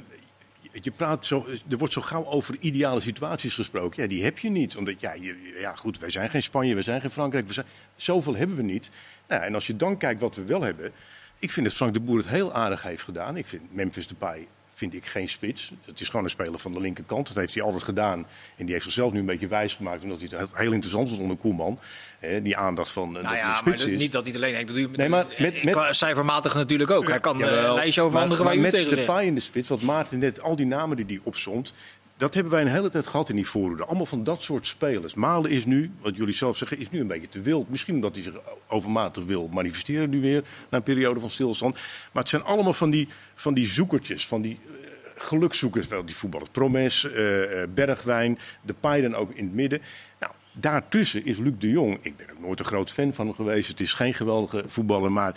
[0.82, 4.02] je praat zo, er wordt zo gauw over ideale situaties gesproken.
[4.04, 4.76] Ja, die heb je niet.
[4.76, 7.48] Omdat, ja, je, ja goed, wij zijn geen Spanje, wij zijn geen Frankrijk.
[7.48, 8.90] We zijn, zoveel hebben we niet.
[9.28, 10.92] Nou, en als je dan kijkt wat we wel hebben.
[11.40, 13.38] Ik vind dat Frank de Boer het heel aardig heeft gedaan.
[13.38, 15.72] Ik vind Memphis Depay vind ik geen spits.
[15.86, 17.28] Het is gewoon een speler van de linkerkant.
[17.28, 18.20] Dat heeft hij altijd gedaan.
[18.56, 20.04] En die heeft zichzelf nu een beetje wijs gemaakt.
[20.04, 21.80] Omdat hij het heel interessant was onder Koeman.
[22.20, 24.00] Hè, die aandacht van eh, Nou dat ja, maar spits dat- is.
[24.00, 24.66] niet dat hij het alleen.
[24.88, 27.08] Dat Nee, maar met- eh, met- cijfermatig natuurlijk ook.
[27.10, 29.08] Hij kan eh, een lijstje maar- overhandigen maar waar je tegen de zegt.
[29.08, 31.74] paai in de spits, wat Maarten net, al die namen die hij opzomt,
[32.22, 33.86] dat hebben wij een hele tijd gehad in die voorhoede.
[33.86, 35.14] Allemaal van dat soort spelers.
[35.14, 37.70] Malen is nu, wat jullie zelf zeggen, is nu een beetje te wild.
[37.70, 38.34] Misschien omdat hij zich
[38.68, 41.74] overmatig wil manifesteren nu weer, na een periode van stilstand.
[41.74, 44.72] Maar het zijn allemaal van die, van die zoekertjes, van die eh,
[45.16, 46.50] gelukzoekers, wel die voetballers.
[46.50, 49.82] Promes, eh, Bergwijn, de paai dan ook in het midden.
[50.20, 53.36] Nou, daartussen is Luc de Jong, ik ben ook nooit een groot fan van hem
[53.36, 53.68] geweest.
[53.68, 55.34] Het is geen geweldige voetballer, maar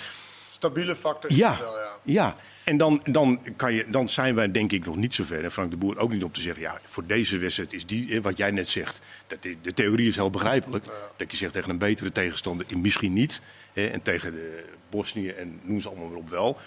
[0.65, 1.99] Stabiele factor is ja, wel, ja.
[2.03, 2.37] ja.
[2.65, 5.45] En dan, dan, kan je, dan zijn wij denk ik nog niet zo ver.
[5.45, 8.15] En Frank de Boer ook niet om te zeggen, ja, voor deze wedstrijd is die,
[8.15, 9.01] eh, wat jij net zegt.
[9.27, 10.85] Dat de, de theorie is heel begrijpelijk.
[11.17, 13.41] Dat je zegt tegen een betere tegenstander, eh, misschien niet.
[13.73, 16.59] Hè, en tegen de Bosnië en noem ze allemaal weer op wel.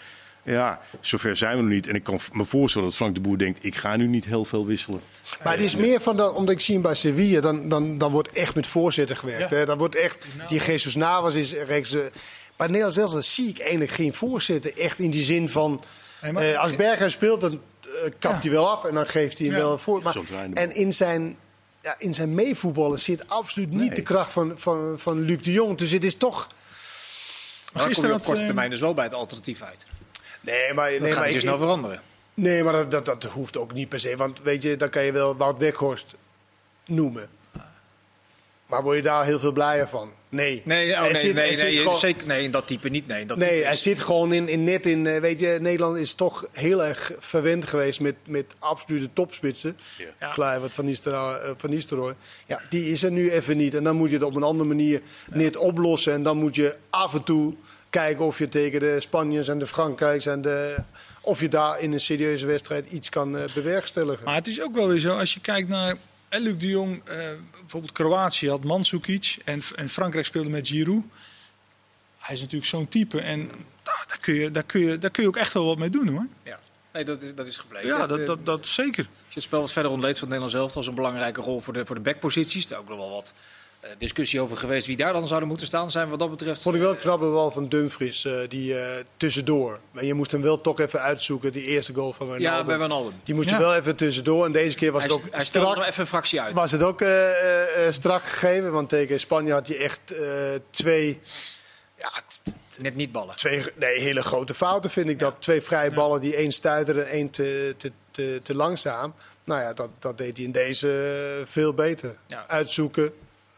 [0.44, 1.88] Ja, zover zijn we nog niet.
[1.88, 4.46] En ik kan me voorstellen dat Frank de Boer denkt, ik ga nu niet heel
[4.46, 5.02] veel wisselen.
[5.44, 8.12] Maar het is meer van, dat, omdat ik zie hem bij Sevilla, dan, dan, dan
[8.12, 9.50] wordt echt met voorzitter gewerkt.
[9.50, 9.56] Ja.
[9.56, 9.66] Hè?
[9.66, 11.96] Dan wordt echt, die Jesus Navas is rechts.
[12.58, 14.78] Bij Nederland zelf dan zie ik eigenlijk geen voorzitter.
[14.78, 15.84] Echt in die zin van,
[16.32, 17.90] maar- eh, als Berghuis speelt, dan eh,
[18.20, 19.62] kapt hij wel af en dan geeft hij hem Ja.
[19.62, 20.02] wel voor.
[20.02, 20.16] Maar,
[20.54, 21.38] en in zijn,
[21.82, 23.90] ja, in zijn meevoetballen zit absoluut niet Nee.
[23.94, 25.78] de kracht van, van, van Luc de Jong.
[25.78, 26.48] Dus het is toch...
[26.48, 26.56] Maar
[27.74, 29.86] dan kom je Gisteren op korte eh, termijn dus wel bij het alternatief uit.
[30.42, 32.02] Nee, maar, Dat nee, gaat maar ik, snel ik- veranderen.
[32.34, 34.16] nee, maar dat, dat, dat hoeft ook niet per se.
[34.18, 36.14] Want weet je, dan kan je wel Wout Weghorst
[36.86, 37.30] noemen.
[38.66, 40.12] Maar word je daar heel veel blijer van?
[40.30, 40.62] Nee.
[40.66, 43.08] Nee, oh, nee, zit- nee, nee, gewoon- zeker, nee, dat type niet.
[43.08, 45.08] Nee, dat Nee, type hij is- zit gewoon in, in net in.
[45.08, 49.78] eh, Weet je, Nederland is toch heel erg verwend geweest met, met absolute topspitsen.
[50.20, 50.60] Ja.
[50.70, 52.14] Van Nistelrooy, eh, Van Nistelrooy.
[52.46, 53.76] Ja, die is er nu even niet.
[53.76, 56.14] En dan moet je het op een andere manier net oplossen.
[56.14, 57.54] En dan moet je af en toe
[57.90, 60.76] kijken of je tegen de Spaniërs en de Frankrijks en de.
[61.22, 64.26] Of je daar in een serieuze wedstrijd iets kan eh, bewerkstelligen.
[64.26, 65.96] Maar het is ook wel weer zo, als je kijkt naar
[66.30, 71.04] eh, Luc de Jong, eh, bijvoorbeeld Kroatië had Mandzukic en, en Frankrijk speelde met Giroud.
[72.18, 75.24] Hij is natuurlijk zo'n type en nou, daar, kun je, daar, kun je, daar kun
[75.24, 76.28] je ook echt wel wat mee doen hoor.
[76.44, 76.60] Ja,
[76.94, 77.88] nee, dat is, dat is gebleken.
[77.88, 79.04] Ja, dat, dat, dat zeker.
[79.04, 81.62] Als je het spel wat verder ontleedt van het Nederlands elftal als een belangrijke rol
[81.62, 82.66] voor de, voor de backposities.
[82.66, 83.34] Is ook nog wel wat
[83.98, 85.92] discussie over geweest wie daar dan zouden moeten staan.
[85.92, 86.62] Zijn wat dat betreft.
[86.62, 89.80] Vond ik wel knap wel van Dumfries, eh, die eh, tussendoor.
[89.92, 92.58] Maar je moest hem wel toch even uitzoeken, die eerste goal van Wijnaldum.
[92.60, 93.14] Ja, bij Wijnaldum.
[93.24, 93.58] Die moest Ja.
[93.58, 94.46] je wel even tussendoor.
[94.46, 95.80] En deze keer was Hij, het ook hij stelde strak.
[95.80, 96.54] nog even een fractie uit.
[96.54, 98.72] Was het ook eh, eh, eh, strak gegeven.
[98.72, 100.30] Want tegen Spanje had hij echt eh,
[100.70, 101.20] twee,
[101.98, 102.12] ja,
[102.82, 103.36] Net niet ballen.
[103.36, 105.20] twee nee, hele grote fouten, vind ik.
[105.20, 109.14] Dat twee vrije ballen die één stuiterde en één te, te, te, te langzaam.
[109.44, 110.88] Nou ja, dat, dat deed hij in deze
[111.40, 112.18] eh, veel beter.
[112.28, 112.46] Ja.
[112.48, 113.14] Uitzoeken,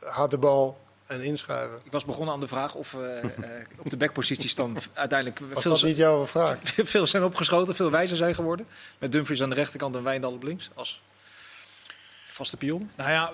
[0.10, 0.78] harde bal
[1.10, 1.80] en inschrijven.
[1.84, 5.62] Ik was begonnen aan de vraag of eh, eh, op de backposities dan uiteindelijk Was
[5.62, 6.58] veel, dat niet jouw vraag?
[6.76, 8.68] veel zijn opgeschoten, veel wijzer zijn geworden.
[8.98, 11.02] Met Dumfries aan de rechterkant en Wijndal op links als
[12.30, 12.92] vaste pion.
[12.96, 13.32] Nou ja,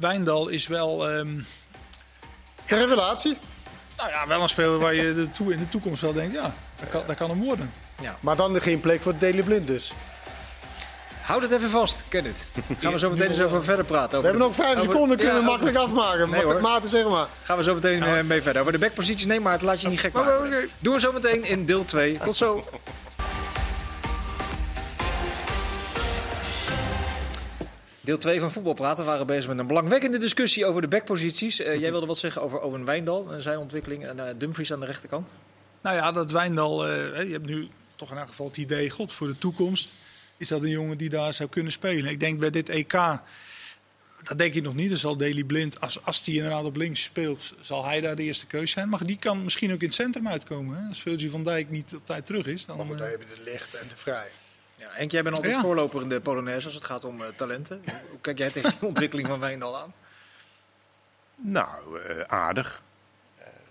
[0.00, 1.36] Wijndal is wel, ehm,
[2.66, 3.38] De revelatie.
[3.96, 6.88] nou ja, wel een speler waar je de in de toekomst wel denkt, ja, dat
[6.88, 7.70] kan, dat kan hem worden.
[8.20, 9.92] Maar dan geen plek voor Daily Blind dus.
[11.26, 12.48] Houd het even vast, Kenneth.
[12.78, 14.10] Gaan we zo meteen eens over verder praten.
[14.10, 16.30] We Over hebben nog vijf over- seconden, kunnen we ja, makkelijk afmaken.
[16.30, 16.60] Nee, hoor.
[16.60, 17.26] Maarten, zeg maar.
[17.42, 18.60] Gaan we zo meteen eh, mee verder.
[18.60, 20.38] Over de backposities, nee, maar het laat je niet gek maken.
[20.46, 20.66] oké.
[20.78, 22.18] Doen we zo meteen in deel 2.
[22.24, 22.64] Tot zo.
[28.00, 31.60] Deel 2 van Voetbalpraten We waren bezig met een belangwekkende discussie over de backposities.
[31.60, 34.80] Eh, jij wilde wat zeggen over Owen Wijndal en zijn ontwikkeling en eh, Dumfries aan
[34.80, 35.30] de rechterkant.
[35.82, 39.12] Nou ja, dat Wijndal, eh, je hebt nu toch in elk geval het idee, god,
[39.12, 39.94] voor de toekomst
[40.36, 42.10] is dat een jongen die daar zou kunnen spelen.
[42.10, 42.92] Ik denk bij dit EK,
[44.22, 47.02] dat denk ik nog niet, dan zal Daley Blind, als, als die inderdaad op links
[47.02, 48.88] speelt, zal hij daar de eerste keus zijn.
[48.88, 50.76] Maar die kan misschien ook in het centrum uitkomen.
[50.82, 50.88] Hè?
[50.88, 52.76] Als Virgil van Dijk niet op tijd terug is, dan...
[52.76, 54.28] Maar goed, eh, dan heb je de licht en de vrij.
[54.76, 55.60] Ja, Henk, jij bent altijd Ja.
[55.60, 57.80] voorloper in de Polonaise als het gaat om eh, talenten.
[58.10, 59.92] Hoe kijk jij tegen de ontwikkeling van Wijndal aan?
[61.36, 62.82] Nou, eh, aardig.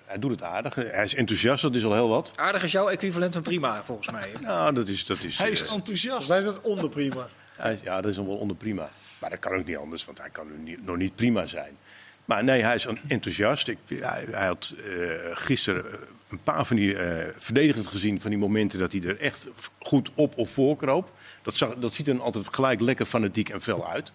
[0.05, 0.75] Hij doet het aardig.
[0.75, 2.31] Hij is enthousiast, dat is al heel wat.
[2.35, 4.31] Aardig is jouw equivalent van prima, volgens mij.
[4.41, 5.05] Nou, dat is...
[5.05, 6.27] Dat is hij is eh, enthousiast.
[6.27, 7.27] Dat onderprima.
[7.55, 8.89] Hij is- ja, dat is nog wel onder prima.
[9.19, 11.77] Maar dat kan ook niet anders, want hij kan nu niet- nog niet prima zijn.
[12.25, 13.67] Maar nee, hij is enthousiast.
[13.67, 14.85] Ik, hij, hij had eh,
[15.33, 19.19] gisteren eh, een paar van die eh verdedigend gezien van die momenten dat hij er
[19.19, 19.47] echt
[19.79, 21.11] goed op of voor kroop.
[21.41, 24.13] Dat, zag, dat ziet er altijd gelijk lekker fanatiek en fel uit.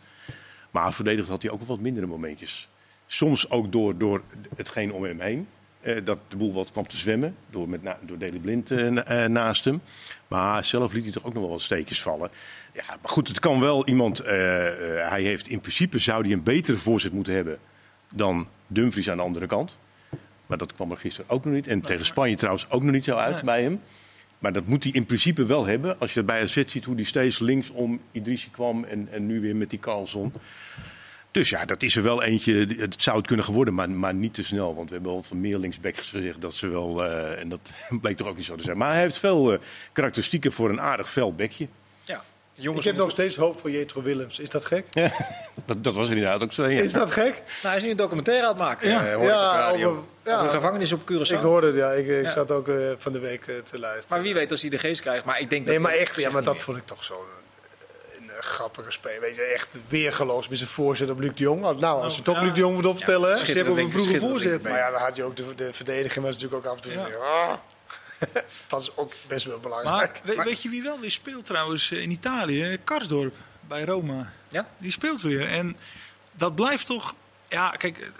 [0.70, 2.68] Maar verdedigd had hij ook wel wat mindere momentjes.
[3.06, 4.22] Soms ook door, door
[4.56, 5.48] hetgeen om hem heen.
[5.80, 7.36] Eh, dat de boel wat kwam te zwemmen.
[7.50, 9.82] Door, met door Daley Blind eh, eh, naast hem.
[10.28, 12.30] Maar zelf liet hij toch ook nog wel wat steekjes vallen.
[12.72, 14.18] Ja, maar goed, het kan wel iemand.
[14.18, 17.58] hij heeft in principe zou hij een betere voorzet moeten hebben
[18.14, 19.78] dan Dumfries aan de andere kant.
[20.46, 21.66] Maar dat kwam er gisteren ook nog niet.
[21.66, 23.44] En tegen Spanje trouwens ook nog niet zo uit Nee.
[23.44, 23.80] bij hem.
[24.38, 25.98] Maar dat moet hij in principe wel hebben.
[25.98, 29.26] Als je dat bij AZ ziet, hoe hij steeds links om Idrissi kwam en, en
[29.26, 30.32] nu weer met die Carlson.
[31.30, 32.66] Dus ja, dat is er wel eentje.
[32.78, 34.74] Het zou het kunnen geworden, maar, maar niet te snel.
[34.74, 37.04] Want we hebben al van meer linksbacks gezegd dat ze wel...
[37.04, 37.70] eh, en dat
[38.02, 38.78] bleek toch ook niet zo te zijn.
[38.78, 39.58] Maar hij heeft veel eh,
[39.92, 41.66] karakteristieken voor een aardig fel bekje.
[42.04, 42.22] Ja,
[42.54, 44.38] Ik jongens, heb nog steeds hoop voor Jetro Willems.
[44.38, 44.86] Is dat gek?
[45.66, 46.66] Dat, dat was inderdaad ook zo.
[46.66, 46.80] Ja.
[46.82, 47.32] Is dat gek?
[47.34, 48.88] Nou, hij is nu een documentaire aan het maken.
[48.88, 49.06] Ja.
[49.06, 49.90] eh, hoorde ik op Ja, radio.
[49.90, 50.36] over- ja.
[50.38, 51.32] Over gevangenis op Curaçao.
[51.32, 51.90] Ik hoorde het, ja.
[51.90, 52.30] Ik, ik Ja.
[52.30, 54.06] zat ook eh, van de week te luisteren.
[54.08, 55.24] Maar wie weet als hij de geest krijgt.
[55.24, 57.14] Maar ik denk Nee, dat maar echt, ja, maar dat vond ik toch zo
[58.40, 59.20] grappige speel.
[59.20, 61.60] Weet je, echt weergeloos met zijn voorzet op Luc de Jong.
[61.60, 62.42] Nou, als je toch ja.
[62.42, 63.44] Luc de Jong moet opstellen, Ja?
[63.44, 64.62] Ze hebben een vroege voorzet.
[64.62, 66.92] Maar ja, dan had je ook de, de verdediging was natuurlijk ook af en toe.
[66.92, 67.04] Ja.
[67.04, 67.52] weer, ah.
[68.68, 70.20] dat is ook best wel belangrijk.
[70.24, 72.78] Maar, we- weet je wie wel weer speelt trouwens eh, in Italië?
[72.84, 73.34] Karsdorp
[73.68, 74.32] bij Roma.
[74.48, 74.68] Ja?
[74.78, 75.48] Die speelt weer.
[75.48, 75.76] En
[76.32, 77.14] dat blijft toch.
[77.48, 78.12] Ja, kijk, eh, eh,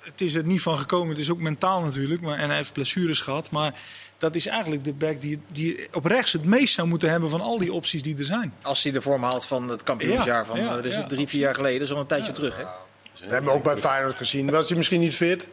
[0.00, 1.08] het is er niet van gekomen.
[1.08, 2.20] Het is ook mentaal natuurlijk.
[2.20, 3.50] Maar, en hij heeft blessures gehad.
[3.50, 3.74] Maar
[4.18, 7.40] dat is eigenlijk de back die, die op rechts het meest zou moeten hebben van
[7.40, 8.54] al die opties die er zijn.
[8.62, 10.98] Als hij de vorm haalt van het kampioensjaar Ja, van ja, eh, dat is ja,
[11.00, 11.90] het drie, vier jaar geleden.
[11.90, 12.56] Al een tijdje terug.
[12.56, 12.62] Hè?
[12.62, 14.50] Dat hebben we ook bij Feyenoord gezien.
[14.50, 15.48] Was hij misschien niet fit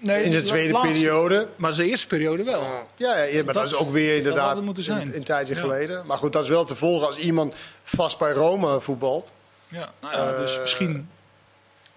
[0.00, 1.48] Nee, in zijn tweede laatste- periode?
[1.56, 2.62] Maar zijn eerste periode wel.
[2.96, 4.56] Ja, ja, maar dat, Dat- is ook weer inderdaad.
[4.56, 5.60] Een, een tijdje Ja.
[5.60, 6.06] geleden.
[6.06, 9.30] Maar goed, dat is wel te volgen als iemand vast bij Roma voetbalt.
[9.68, 11.08] Ja, nou ja, dus Eh, misschien.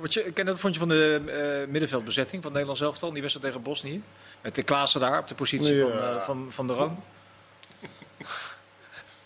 [0.01, 1.21] Wat, je, Ken, wat vond je van de
[1.63, 3.11] eh, middenveldbezetting van Nederland zelf al?
[3.13, 4.03] Die wedstrijd tegen Bosnië.
[4.41, 5.87] Met de Klaassen daar op de positie Ja.
[5.89, 7.03] van, eh, van, van de Roon.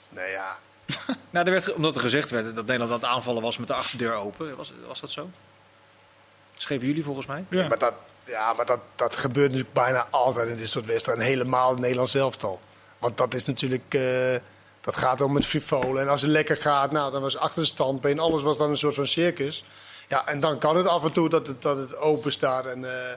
[0.10, 0.58] Nee, ja.
[1.30, 3.74] Nou, er werd, omdat er gezegd werd dat Nederland aan het aanvallen was met de
[3.74, 4.56] achterdeur open.
[4.56, 5.30] Was, was dat zo?
[6.54, 7.46] Schreven jullie volgens mij?
[7.50, 7.68] Ja.
[7.68, 11.24] Maar, dat, ja, maar dat, dat gebeurt natuurlijk bijna altijd in dit soort wedstrijden.
[11.24, 12.60] En helemaal in Nederland zelf al.
[13.00, 13.94] Want dat is natuurlijk...
[13.94, 14.36] eh,
[14.82, 16.02] dat gaat om het frivolen.
[16.02, 18.20] En als het lekker gaat, nou, dan was achter de standbeen.
[18.20, 19.64] Alles was dan een soort van circus.
[20.08, 22.66] Ja, en dan kan het af en toe dat het, dat het open staat.
[22.66, 23.12] En eh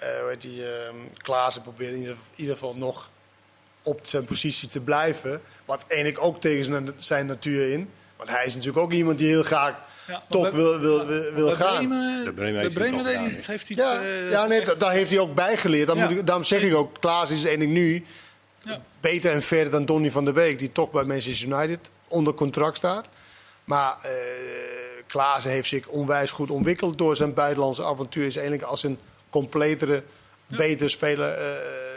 [0.00, 3.10] eh, hoe heet die, eh, Klaassen probeert in ieder, in ieder geval nog
[3.82, 5.40] op zijn positie te blijven.
[5.64, 7.90] Wat eigenlijk ook tegen zijn, zijn natuur in.
[8.16, 9.74] Want hij is natuurlijk ook iemand die heel graag
[10.06, 11.76] Ja, top bij- wil, wil, wil, wil Bij gaan.
[11.76, 14.64] Bremen, Bij Bremen heeft hij Bremen hij gedaan, het- heeft hij Ja, eh, ja nee,
[14.64, 15.86] da- daar heeft hij ook bijgeleerd.
[15.86, 16.02] Dan Ja.
[16.08, 18.04] moet ik, daarom zeg ik ook, Klaas is eigenlijk nu
[18.60, 18.80] Ja.
[19.00, 22.76] beter en verder dan Donny van der Beek, die toch bij Manchester United onder contract
[22.76, 23.06] staat.
[23.64, 24.10] Maar eh
[25.06, 28.26] Klaas heeft zich onwijs goed ontwikkeld door zijn buitenlandse avontuur.
[28.26, 28.98] Is eigenlijk als een
[29.30, 30.02] completere,
[30.46, 31.44] betere speler eh,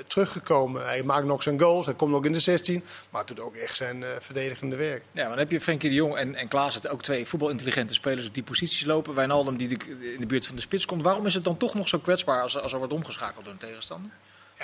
[0.08, 0.86] teruggekomen.
[0.86, 3.76] Hij maakt nog zijn goals, hij komt nog in de 16, maar doet ook echt
[3.76, 5.04] zijn eh, verdedigende werk.
[5.12, 7.94] Ja, maar dan heb je Frenkie de Jong en, en Klaas, het ook twee voetbalintelligente
[7.94, 9.14] spelers op die posities lopen.
[9.16, 11.04] Wijnaldum die de- in de buurt van de spits komt.
[11.04, 13.60] Waarom is het dan toch nog zo kwetsbaar als, als er wordt omgeschakeld door een
[13.60, 14.12] tegenstander?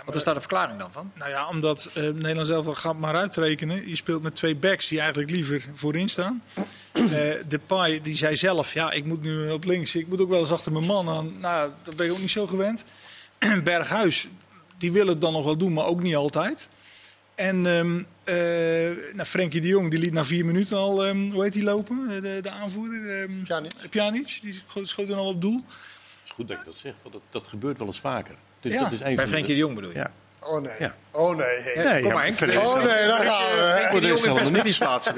[0.06, 1.12] Wat is daar de verklaring dan van?
[1.16, 3.88] Nou ja, omdat eh Nederland zelf al gaat maar uitrekenen.
[3.90, 6.44] Je speelt met twee backs die eigenlijk liever voorin staan.
[6.94, 7.02] Eh
[7.48, 9.96] de Pai die zei zelf, ja, ik moet nu op links.
[9.96, 11.40] Ik moet ook wel eens achter mijn man aan.
[11.40, 12.86] Nou, dat ben je ook niet zo gewend.
[13.64, 14.28] Berghuis,
[14.78, 16.68] die wil het dan nog wel doen, maar ook niet altijd.
[17.36, 21.44] En ehm eh nou, Frenkie de Jong, die liet na vier minuten al, ehm, hoe
[21.44, 22.08] heet die lopen?
[22.22, 23.22] De, de aanvoerder?
[23.22, 23.72] ehm Pjanic.
[23.90, 25.56] Pjanic, die scho- schoot dan al op doel.
[25.56, 25.66] Het
[26.26, 28.36] is goed dat je dat zegt, want dat, dat gebeurt wel eens vaker.
[28.70, 28.84] Dus Ja.
[28.84, 29.98] dat is een Bij van de- Frenkie de Jong bedoel je?
[29.98, 30.12] Ja.
[30.40, 30.96] Oh nee, Ja.
[31.12, 31.46] oh nee.
[31.48, 31.84] hey.
[31.84, 32.40] Nee, kom ja, maar, Henk.
[32.42, 33.74] Oh nee, daar gaan we.
[33.78, 35.16] Frenkie de in helemaal perspectief plaatsen.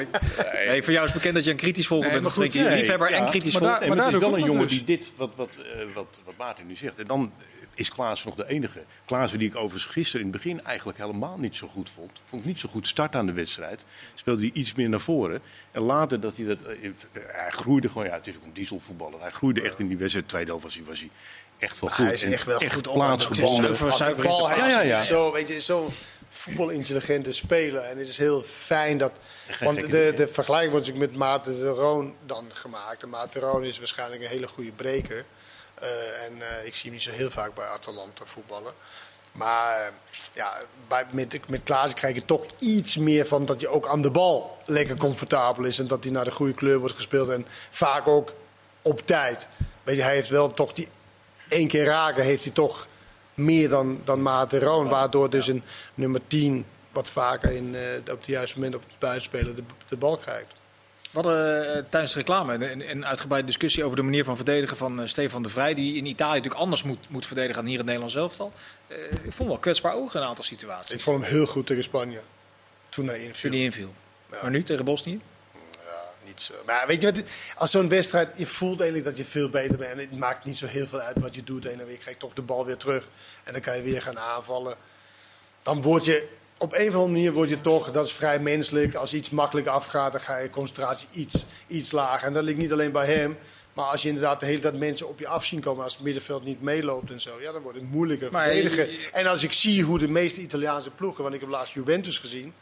[0.68, 2.52] Nee, voor jou is bekend dat je een kritisch volger Nee, bent maar van goed,
[2.52, 2.72] Frenkie.
[2.72, 3.18] Nee, Liefhebber ja.
[3.18, 3.80] en kritisch Maar volger.
[3.80, 6.68] daar- maar het is wel een jongen die dit, wat, wat, eh, wat, wat Maarten
[6.68, 7.00] nu zegt.
[7.00, 7.32] En dan
[7.74, 8.80] is Klaas nog de enige.
[9.06, 12.12] Klaas die ik overigens gisteren in het begin eigenlijk helemaal niet zo goed vond.
[12.30, 13.86] Vond ik niet zo goed start aan de wedstrijd.
[14.14, 15.40] Speelde hij iets meer naar voren.
[15.72, 16.58] En later dat hij dat...
[16.62, 16.90] eh,
[17.28, 18.06] hij groeide gewoon...
[18.08, 19.22] Ja, het is ook een dieselvoetballer.
[19.22, 20.28] Hij groeide echt in die wedstrijd.
[20.28, 21.10] Tweede helft was hij, was hij
[21.60, 22.06] echt wel goed.
[22.06, 22.94] Hij is echt wel goed op.
[22.94, 23.64] plaatsgebonden.
[23.64, 25.04] Zuiver- zuiver bal, Ja, ja, ja.
[25.04, 25.94] Zo, weet je, zo'n
[26.30, 27.82] voetbalintelligente speler.
[27.82, 29.12] En het is heel fijn dat...
[29.48, 33.04] Geen Want de, de vergelijking wordt natuurlijk met Maarten de Roon dan gemaakt.
[33.04, 35.26] En Maarten de Roon is waarschijnlijk een hele goede breker.
[35.74, 35.88] Eh,
[36.26, 38.74] en eh, ik zie hem niet zo heel vaak bij Atalanta voetballen.
[39.32, 39.92] Maar eh,
[40.34, 40.54] ja,
[40.88, 44.12] bij, met, met Klaas krijg je toch iets meer van dat je ook aan de
[44.12, 45.80] bal lekker comfortabel is.
[45.80, 47.30] En dat hij naar de goede kleur wordt gespeeld.
[47.30, 48.34] En vaak ook
[48.82, 49.48] op tijd.
[49.84, 50.88] Weet je, hij heeft wel toch die
[51.48, 52.88] één keer raken, heeft hij toch
[53.34, 54.88] meer dan, dan Maarten Roon.
[54.88, 57.82] Waardoor dus een nummer 10 wat vaker in, eh,
[58.12, 60.56] op het juiste moment op het buitenspeler de, de bal krijgt.
[61.12, 64.78] We hadden eh, tijdens de reclame een, een uitgebreide discussie over de manier van verdedigen
[64.78, 65.74] van eh, Stefan de Vrij.
[65.74, 68.54] Die in Italië natuurlijk anders moet, moet verdedigen dan hier in het Nederlands elftal.
[68.88, 70.96] Eh ik vond wel kwetsbaar ogen in een aantal situaties.
[70.96, 72.20] Ik vond hem heel goed tegen Spanje.
[72.90, 73.50] Toen hij inviel.
[73.50, 73.94] Toen hij inviel.
[74.32, 74.38] Ja.
[74.42, 75.22] Maar nu tegen Bosnië?
[76.28, 76.54] Niet zo.
[76.66, 77.24] Maar weet je wat?
[77.56, 79.92] Als zo'n wedstrijd, je voelt eigenlijk dat je veel beter bent.
[79.92, 81.66] En het maakt niet zo heel veel uit wat je doet.
[81.66, 83.10] En dan krijg je toch de bal weer terug.
[83.44, 84.76] En dan kan je weer gaan aanvallen.
[85.62, 88.96] Dan word je, op een of andere manier word je toch, dat is vrij menselijk.
[88.96, 92.28] Als iets makkelijk afgaat, dan ga je concentratie iets, iets lager.
[92.28, 93.38] En dat ligt niet alleen bij hem.
[93.74, 96.04] Maar als je inderdaad de hele tijd mensen op je af zien komen, als het
[96.04, 98.90] middenveld niet meeloopt en zo, ja, dan wordt het moeilijker verdedigen.
[99.12, 102.54] En als ik zie hoe de meeste Italiaanse ploegen, want ik heb laatst Juventus gezien,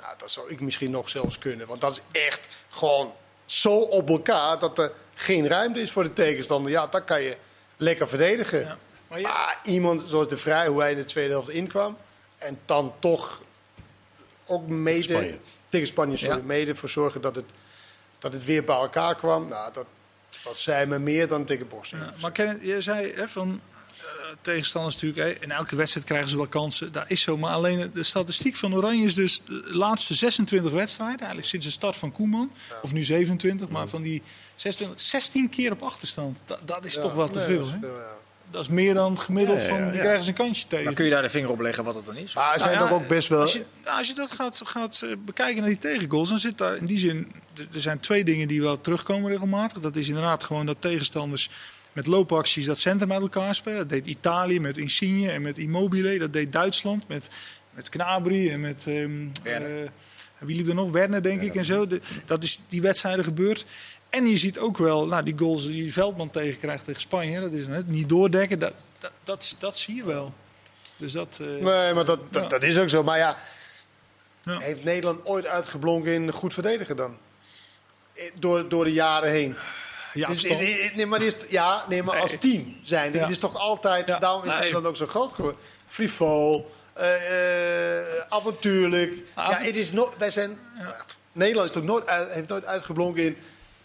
[0.00, 1.66] nou, dat zou ik misschien nog zelfs kunnen.
[1.66, 3.12] Want dat is echt gewoon
[3.44, 6.70] zo op elkaar dat er geen ruimte is voor de tegenstander.
[6.72, 7.36] Ja, dan kan je
[7.76, 8.60] lekker verdedigen.
[8.60, 8.78] Ja.
[9.08, 11.96] Maar iemand zoals De Vrij, hoe hij in de tweede helft inkwam.
[12.38, 13.40] En dan toch
[14.46, 15.38] ook mede Spanje.
[15.68, 16.42] tegen Spanje sorry, Ja.
[16.44, 17.44] mede voor zorgen dat het,
[18.18, 19.48] dat het weer bij elkaar kwam.
[19.48, 19.86] Nou, dat,
[20.42, 21.98] dat zei me meer dan tegen Bosnië.
[21.98, 23.60] Ja, maar Kenneth, je zei hè, van
[24.00, 26.92] eh, tegenstanders natuurlijk, hè, in elke wedstrijd krijgen ze wel kansen.
[26.92, 27.36] Dat is zo.
[27.36, 31.72] Maar alleen de statistiek van Oranje is dus de laatste 26 wedstrijden, eigenlijk sinds de
[31.72, 32.50] start van Koeman,
[32.82, 34.22] of nu 27, maar van die
[34.56, 36.38] 26, 16 keer op achterstand.
[36.44, 37.58] Dat, dat is Ja, toch wel te nee, veel.
[37.58, 37.78] dat is hè?
[37.80, 38.16] veel, ja.
[38.50, 39.90] Dat is meer dan gemiddeld Ja, ja, van, ja.
[39.90, 40.84] die krijgen ze een kansje tegen.
[40.84, 42.34] Maar kun je daar de vinger op leggen wat het dan is?
[42.34, 43.40] Maar er zijn Nou ja, ook best wel...
[43.40, 46.58] Als je, nou, als je dat gaat, gaat eh, bekijken naar die tegengoals, dan zit
[46.58, 47.32] daar in die zin.
[47.72, 49.78] Er zijn twee dingen die wel terugkomen regelmatig.
[49.82, 51.50] Dat is inderdaad gewoon dat tegenstanders
[51.98, 53.78] met loopacties dat centrum met elkaar spelen.
[53.78, 56.18] Dat deed Italië met Insigne en met Immobile.
[56.18, 57.28] Dat deed Duitsland met,
[57.70, 58.84] met Knabry en met.
[58.86, 59.88] ehm eh,
[60.38, 60.90] wie liep er nog?
[60.90, 61.54] Werner, denk ik.
[61.54, 61.86] En zo.
[61.86, 63.66] De- dat is die wedstrijden gebeurd.
[64.08, 67.66] En je ziet ook wel, nou, die goals die Veldman tegenkrijgt tegen Spanje, dat is
[67.66, 68.58] net niet doordekken.
[68.58, 70.34] Dat, dat, dat, dat zie je wel.
[70.96, 71.38] Dus dat.
[71.42, 72.48] eh, Nee, maar dat, dat, Ja.
[72.48, 73.02] dat is ook zo.
[73.02, 73.36] Maar ja,
[74.44, 74.58] Ja.
[74.58, 77.16] heeft Nederland ooit uitgeblonken in goed verdedigen dan?
[78.14, 79.56] Eh, Door, door de jaren heen.
[80.26, 83.12] Dus, eh, nee, maar, is, ja, nee, maar als team zijn.
[83.12, 83.18] Ja.
[83.18, 84.18] Het is toch altijd, Ja.
[84.18, 85.60] daarom is het dan ook zo groot geworden.
[85.86, 89.12] Frivol, eh, eh, avontuurlijk.
[89.34, 90.58] Ah, ja, het is no wij zijn,
[91.34, 93.36] Nederland is toch nooit, heeft nooit uitgeblonken in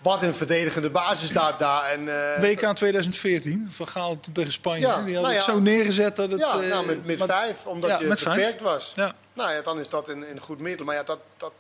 [0.03, 1.83] wat een verdedigende basis staat daar.
[1.85, 4.79] En, eh, WK 2014, Van Gaal tegen Spanje.
[4.79, 5.51] Ja, die hadden nou het ja.
[5.51, 6.39] zo neergezet dat het...
[6.39, 8.35] ja, eh, nou, met, met maar- vijf, omdat ja, je vijf.
[8.35, 8.91] beperkt was.
[8.95, 9.13] Ja.
[9.33, 10.85] Nou ja, dan is dat een, een goed middel.
[10.85, 11.51] Maar ja, dat, dat,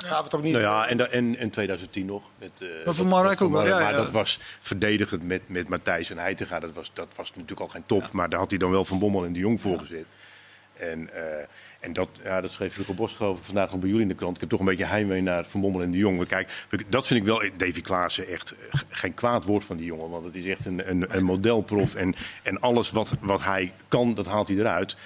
[0.00, 0.52] dat gaan we toch niet...
[0.52, 2.22] Nou ja, en, en, en 2010 nog.
[2.38, 2.50] Met,
[2.84, 3.96] eh, voor Marwijk dat- ook wel, ja, Maar ja.
[3.96, 6.58] dat was verdedigend met, met Matthijs en Heitinga.
[6.60, 8.12] Dat was, dat was natuurlijk al geen top.
[8.12, 10.04] Maar daar had hij dan wel Van Bommel en de Jong voor gezet.
[10.74, 11.44] En, eh,
[11.80, 14.14] en dat, ja, dat schreef Hugo Bos geloof ik vandaag nog bij jullie in de
[14.14, 14.34] krant.
[14.34, 16.16] Ik heb toch een beetje heimwee naar Van Bommel en de Jong.
[16.16, 19.86] Maar Kijk, dat vind ik wel, Davy Klaassen, echt eh, geen kwaad woord van die
[19.86, 20.10] jongen.
[20.10, 21.94] Want het is echt een, een, een modelprof.
[21.94, 24.96] En, en alles wat, wat hij kan, dat haalt hij eruit.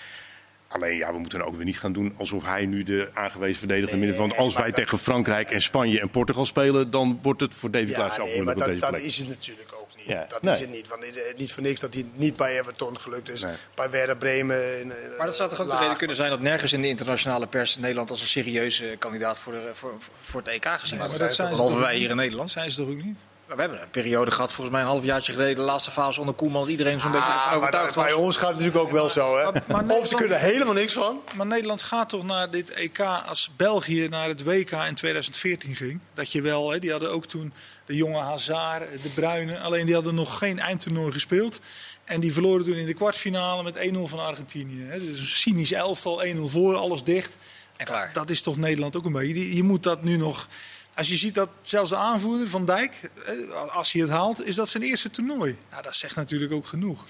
[0.73, 3.99] Alleen ja, we moeten ook weer niet gaan doen alsof hij nu de aangewezen verdediger
[3.99, 4.17] Nee, is.
[4.17, 7.71] Want als wij dat- tegen Frankrijk en Spanje en Portugal spelen, dan wordt het voor
[7.71, 10.07] Davy Ja, Klaassen ook nee, maar moeilijk op dat, dat is het natuurlijk ook niet.
[10.07, 10.55] Ja, Dat nee.
[10.55, 10.89] is het niet.
[10.89, 13.43] Want, eh, niet voor niks dat hij niet bij Everton gelukt is.
[13.43, 13.55] Nee.
[13.75, 14.81] Bij Werder Bremen.
[14.81, 16.89] in, eh, Maar dat zou toch ook de reden kunnen zijn dat nergens in de
[16.89, 21.07] internationale pers Nederland als een serieuze kandidaat voor, de, voor, voor het EK gezien maar
[21.07, 21.23] wordt.
[21.23, 22.51] dat zijn ze Behalve wij hier in Nederland.
[22.51, 23.17] Zijn ze toch ook niet?
[23.53, 26.35] Maar we hebben een periode gehad, volgens mij een halfjaartje geleden, de laatste fase onder
[26.35, 28.23] Koeman, dat iedereen zo'n Ah, beetje maar overtuigd dat- bij was.
[28.23, 29.37] ons gaat het natuurlijk ook wel zo.
[29.37, 29.45] Hè?
[29.53, 31.21] Maar- maar of ze kunnen er helemaal niks van.
[31.35, 36.01] Maar Nederland gaat toch naar dit EK als België naar het WK in 2014 ging.
[36.15, 37.53] Dat je wel, hè, die hadden ook toen
[37.87, 39.59] de jonge Hazard, de Bruyne.
[39.61, 41.61] Alleen die hadden nog geen eindtoernooi gespeeld.
[42.05, 44.83] En die verloren toen in de kwartfinale met 1-0 van Argentinië.
[44.89, 44.99] Hè.
[44.99, 47.37] Dus een cynisch elftal, 1-0 voor, alles dicht.
[47.77, 48.11] En klaar.
[48.13, 49.57] Dat is toch Nederland ook een beetje.
[49.57, 50.49] Je moet dat nu nog.
[50.95, 54.55] Als je ziet dat zelfs de aanvoerder van Dijk, eh, als hij het haalt, is
[54.55, 55.57] dat zijn eerste toernooi.
[55.71, 57.05] Nou, dat zegt natuurlijk ook genoeg.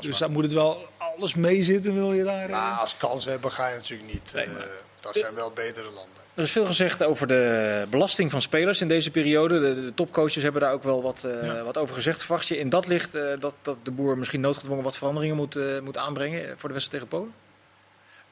[0.00, 2.44] Dus daar moet het wel alles mee zitten, wil je daar.
[2.44, 4.32] eh, Maar als kans hebben ga je natuurlijk niet.
[4.34, 4.66] Nee, eh, maar-
[5.00, 6.16] dat zijn wel betere landen.
[6.34, 9.60] Er is veel gezegd over de belasting van spelers in deze periode.
[9.60, 11.62] De, de topcoaches hebben daar ook wel wat, eh, Ja.
[11.62, 12.20] wat over gezegd.
[12.24, 15.82] Verwacht je in dat licht eh, dat, dat de boer misschien noodgedwongen wat veranderingen moet,
[15.82, 17.34] moet aanbrengen voor de wedstrijd tegen Polen?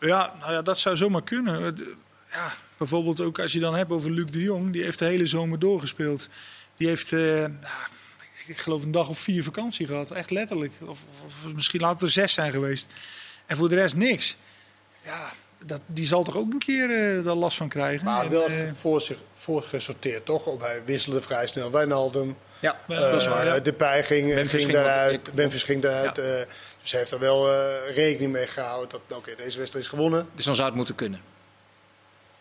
[0.01, 1.77] Ja, nou ja, dat zou zomaar kunnen.
[2.31, 4.73] Ja, bijvoorbeeld ook als je dan hebt over Luc de Jong.
[4.73, 6.29] Die heeft de hele zomer doorgespeeld.
[6.77, 7.75] Die heeft, eh, nou,
[8.47, 10.11] ik geloof, een dag of vier vakantie gehad.
[10.11, 10.73] Echt letterlijk.
[10.87, 12.87] Of, of misschien laten het er zes zijn geweest.
[13.47, 14.37] En voor de rest niks.
[15.05, 15.33] Ja,
[15.65, 18.05] dat, die zal toch ook een keer eh daar last van krijgen.
[18.05, 20.47] Maar En, wel eh, voor zich voorgesorteerd toch?
[20.47, 21.71] Op, hij wisselde vrij snel.
[21.71, 22.37] Wijnaldum.
[22.61, 24.03] Ja, Ja, dat is waar, ja.
[24.03, 25.35] Ging, Memphis ging ging wel- daaruit.
[25.35, 26.19] Memphis ging daaruit.
[26.19, 26.25] eh,
[26.81, 28.89] dus hij heeft er wel eh, rekening mee gehouden.
[29.09, 30.29] Dat oké, deze wedstrijd is gewonnen.
[30.35, 31.21] dus dan zou het moeten kunnen.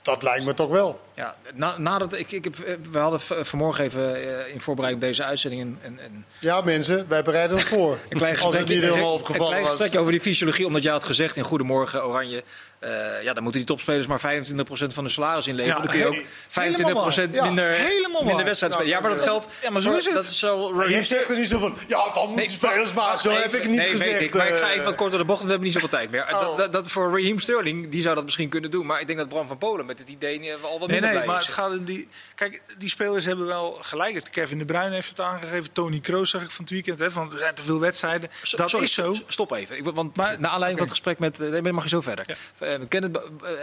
[0.06, 1.00] Dat lijkt me toch wel.
[1.16, 5.04] Ja, na, nadat ik, ik heb, eh, we hadden v- vanmorgen even eh, in voorbereiding
[5.04, 7.98] op deze uitzending een, een, een, Ja, mensen, wij bereiden ons voor.
[8.10, 9.72] een klein Als het niet helemaal een opgevallen klein was.
[9.72, 12.44] gesprekje over die fysiologie, omdat jij had gezegd in Goedemorgen Oranje,
[12.80, 12.92] eh,
[13.24, 15.78] ja, dan moeten die topspelers maar 25% van hun salaris inleveren.
[15.82, 17.44] Ja, dan kun je ook he- 25% helemaal waar.
[17.46, 18.44] minder, Ja, helemaal minder waar.
[18.46, 18.96] wedstrijden spelen.
[18.98, 19.48] Ja, maar dat geldt.
[19.62, 20.14] ja, maar zo is het.
[20.14, 20.74] Dat is zo.
[20.74, 23.20] Maar jij zegt er niet zo van, ja, dan moeten spelers maar.
[23.20, 24.22] Zo Nee, heb ik het niet nee, gezegd.
[24.22, 24.72] Ik, maar ik ga eh.
[24.74, 26.24] even wat kort door de bocht, we hebben niet zoveel tijd meer.
[26.32, 26.42] Oh.
[26.42, 28.86] Dat, dat, dat voor Raheem Sterling, die zou dat misschien kunnen doen.
[28.86, 31.26] Maar ik denk dat Bram van Polen met het idee eh, al wat minder nee,
[31.26, 32.08] maar het gaat in die.
[32.36, 34.16] Kijk, die spelers hebben wel gelijk.
[34.16, 35.72] Het Kevin de Bruyne heeft het aangegeven.
[35.72, 37.00] Tony Kroos zag ik van het weekend.
[37.00, 38.30] Hè, van, er zijn te veel wedstrijden.
[38.42, 39.16] So- dat sorry, is zo.
[39.28, 39.78] Stop even.
[39.78, 41.40] Ik, want Maar- naar aanleiding van het gesprek met...
[41.42, 42.26] eh, Nee, maar mag je zo verder.
[42.60, 42.66] Ja.
[42.68, 43.22] Eh, Kenneth, eh,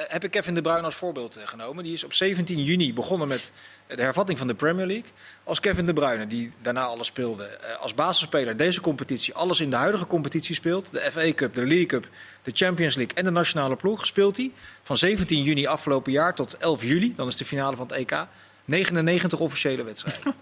[0.09, 1.85] heb ik Kevin de Bruyne als voorbeeld genomen.
[1.85, 3.53] Die is op 17 juni begonnen met
[3.87, 5.11] de hervatting van de Premier League.
[5.45, 9.77] Als Kevin de Bruyne, die daarna alles speelde, als basisspeler deze competitie, alles in de
[9.77, 10.91] huidige competitie speelt.
[10.93, 12.07] De FA Cup, de League Cup,
[12.43, 14.07] de Champions League en de nationale ploeg.
[14.07, 14.51] Speelt hij
[14.83, 17.15] van 17 juni afgelopen jaar tot 11 juli.
[17.17, 18.27] Dan is de finale van het EK.
[18.65, 20.35] 99 officiële wedstrijden.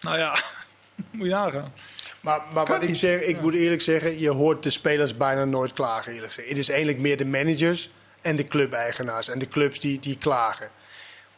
[0.00, 0.38] Nou ja,
[1.10, 1.72] moet je nagaan.
[2.20, 5.72] Maar, maar wat ik zeg, ik moet eerlijk zeggen, je hoort de spelers bijna nooit
[5.72, 6.12] klagen.
[6.12, 6.48] Eerlijk gezegd.
[6.48, 10.70] Het is eigenlijk meer de managers en de clubeigenaars en de clubs die, die klagen.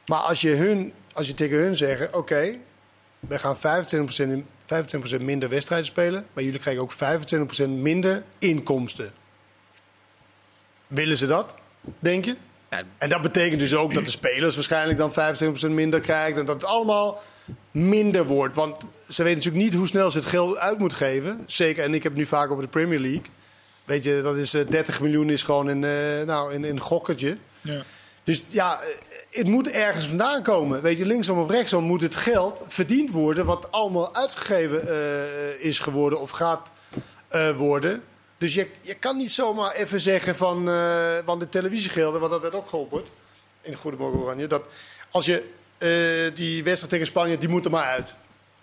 [0.06, 2.58] Maar als je, hun, als je tegen hun zegt, oké,
[3.20, 3.60] we gaan 25%,
[4.16, 4.46] in-
[5.18, 9.12] 25% minder wedstrijden spelen, maar jullie krijgen ook 25% minder inkomsten.
[10.88, 11.54] Willen ze dat,
[11.98, 12.36] denk je?
[12.70, 16.40] Ja, En dat betekent dus ook dat de spelers waarschijnlijk dan 25% minder krijgen.
[16.40, 17.22] En dat het allemaal
[17.70, 18.54] minder wordt.
[18.54, 18.76] Want
[19.08, 21.44] ze weten natuurlijk niet hoe snel ze het geld uit moeten geven.
[21.46, 23.26] Zeker, en ik heb het nu vaak over de Premier League.
[23.84, 27.38] Weet je, dat is eh, 30 miljoen is gewoon een, eh, nou, een, een gokkertje.
[27.60, 27.82] Ja.
[28.28, 28.86] Dus ja, eh,
[29.30, 30.82] het moet ergens vandaan komen.
[30.82, 33.44] Weet je, linksom of rechtsom moet het geld verdiend worden...
[33.44, 36.70] wat allemaal uitgegeven eh, is geworden of gaat
[37.28, 38.02] eh, worden.
[38.38, 40.64] Dus je, je kan niet zomaar even zeggen van...
[41.24, 43.08] want de televisiegelden, want dat werd ook geopperd...
[43.60, 44.46] in Goedemorgen Oranje...
[44.46, 44.62] dat
[45.10, 45.44] als je
[45.78, 48.14] eh, die wedstrijd tegen Spanje, die moet er maar uit.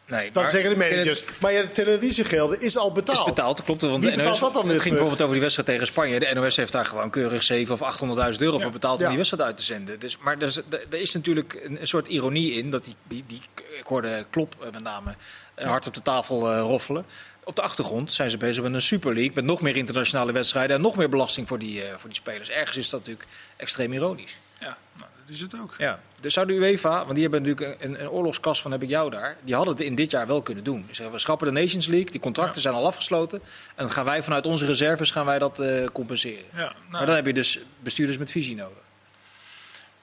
[0.08, 1.24] Nee, Dat maar zeggen de het- managers.
[1.40, 3.18] Maar ja, de televisiegelden is al betaald.
[3.20, 3.82] is betaald, dat klopt.
[3.82, 4.90] Want Wie de NOS, dat dan weer het ging terug?
[4.92, 6.20] bijvoorbeeld over die wedstrijd tegen Spanje.
[6.20, 8.00] De NOS heeft daar gewoon keurig 7 of
[8.34, 10.00] 800.000 euro voor betaald om die wedstrijd uit te zenden.
[10.00, 10.58] Dus, maar er is,
[10.90, 12.72] er is natuurlijk een, een soort ironie in.
[12.72, 13.42] Dat die, die, die,
[13.80, 15.16] ik hoorde Klop eh, met name
[15.56, 17.06] hard op de tafel roffelen.
[17.48, 19.32] Op de achtergrond zijn ze bezig met een Super League.
[19.36, 22.50] Met nog meer internationale wedstrijden en nog meer belasting voor die, eh, voor die spelers.
[22.50, 24.38] Ergens is dat natuurlijk extreem ironisch.
[24.60, 25.76] Ja, nou, dat is het ook.
[25.78, 28.90] Ja, dus zou de UEFA, want die hebben natuurlijk een, een oorlogskas van heb ik
[28.90, 29.38] jou daar.
[29.44, 30.84] Die hadden het in dit jaar wel kunnen doen.
[30.88, 33.42] Dus zeggen, we schrappen de Nations League, die contracten zijn al afgesloten.
[33.68, 36.46] En dan gaan wij vanuit onze reserves gaan wij dat eh, compenseren.
[36.52, 38.84] Ja, nou, Maar dan heb je dus bestuurders met visie nodig.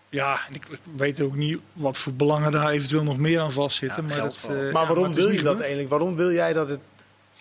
[0.09, 0.67] ja en ik,
[0.97, 4.09] weet ook niet wat voor belangen daar eventueel nog meer aan vastzitten.
[4.09, 5.89] Ja, maar dat, eh, Maar waarom wil je dat eigenlijk?
[5.89, 6.81] Waarom wil jij dat het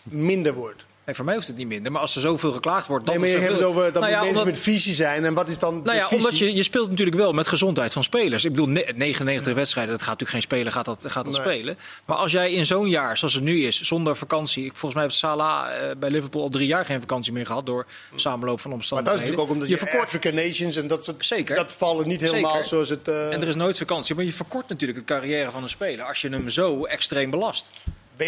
[0.03, 0.85] minder wordt?
[1.05, 1.91] Nee, voor mij hoeft het niet minder.
[1.91, 3.05] Maar als er zoveel geklaagd wordt...
[3.05, 5.25] Dan Nee, maar je hebt het over dat Nou ja, mensen omdat- met visie zijn.
[5.25, 6.17] En wat is dan Nou ja, visie?
[6.25, 8.43] omdat je, je speelt natuurlijk wel met gezondheid van spelers.
[8.45, 11.41] Ik bedoel, ne- 99 wedstrijden, dat gaat natuurlijk geen speler gaat dat, gaat dat Nee.
[11.43, 11.77] spelen.
[12.05, 14.67] Maar als jij in zo'n jaar, zoals het nu is, zonder vakantie...
[14.69, 17.65] Volgens mij heeft Salah eh, bij Liverpool al drie jaar geen vakantie meer gehad...
[17.65, 17.85] door
[18.15, 19.03] samenloop van Maar omstandigheden.
[19.03, 21.55] dat is natuurlijk ook omdat je, verkort African Nations en dat, soort, Zeker.
[21.55, 22.67] dat vallen niet helemaal Zeker.
[22.67, 23.07] zoals het...
[23.07, 24.15] eh, En er is nooit vakantie.
[24.15, 27.69] Maar je verkort natuurlijk de carrière van een speler als je hem zo extreem belast.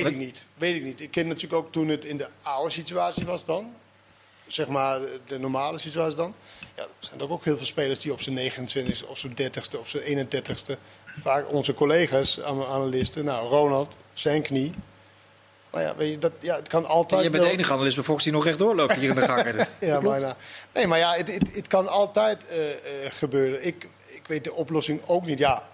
[0.01, 0.43] Weet ik niet.
[0.57, 1.01] Weet ik niet.
[1.01, 3.73] Ik ken natuurlijk ook toen het in de oude situatie was dan.
[4.47, 6.35] Zeg maar de normale situatie dan.
[6.75, 9.79] Ja, er zijn ook, ook heel veel spelers die op zijn 29ste, of zijn 30ste,
[9.79, 10.77] of zijn 31ste.
[11.05, 13.25] Vaak onze collega's, an- analisten.
[13.25, 14.73] Nou, Ronald, zijn knie.
[15.69, 18.05] Maar ja, weet je, dat, ja, het kan altijd je bent de enige analist bij
[18.05, 19.67] Fox die nog rechtdoor loopt hier in de gang.
[19.79, 20.35] Ja, bijna.
[20.73, 22.77] Nee, maar ja, het, het, het kan altijd eh, eh,
[23.11, 23.65] gebeuren.
[23.65, 25.37] Ik, ik weet de oplossing ook niet.
[25.39, 25.67] Ja,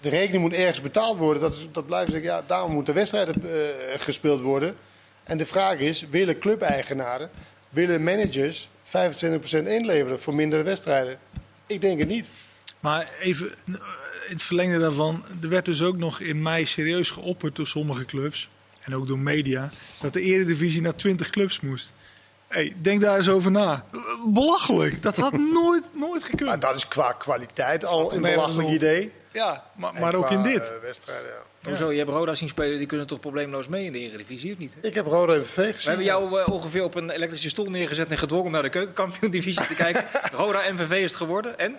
[0.00, 1.42] de rekening moet ergens betaald worden.
[1.42, 2.30] Dat, is, dat blijft zeggen.
[2.30, 4.76] Ja, daarom moeten wedstrijden eh, gespeeld worden.
[5.24, 7.30] En de vraag is, willen clubeigenaren,
[7.68, 8.90] willen managers 25%
[9.66, 11.18] inleveren voor mindere wedstrijden?
[11.66, 12.28] Ik denk het niet.
[12.80, 13.74] Maar even eh,
[14.26, 15.24] in het verlengde daarvan.
[15.42, 18.48] Er werd dus ook nog in mei serieus geopperd door sommige clubs.
[18.82, 19.70] En ook door media.
[20.00, 21.92] Dat de eredivisie naar 20 clubs moest.
[22.48, 23.84] Hey, denk daar eens over na.
[24.26, 25.02] Belachelijk.
[25.02, 26.48] Dat had nooit, nooit gekund.
[26.48, 29.12] Maar dat is qua kwaliteit al een belachelijk idee.
[29.32, 30.68] Ja, maar, ook in dit.
[30.68, 31.68] eh, wedstrijden, ja.
[31.68, 31.90] Hoezo?
[31.90, 34.74] Je hebt Roda zien spelen, die kunnen toch probleemloos mee in de Eredivisie, of niet?
[34.80, 35.74] Ik heb Roda MVV gezien.
[35.74, 38.68] We hebben jou eh, ongeveer op een elektrische stoel neergezet en gedwongen om naar de
[38.68, 40.04] keukenkampioen-divisie te kijken.
[40.32, 41.58] Roda MVV is het geworden.
[41.58, 41.76] En?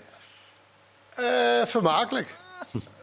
[1.16, 2.36] Eh, vermakelijk.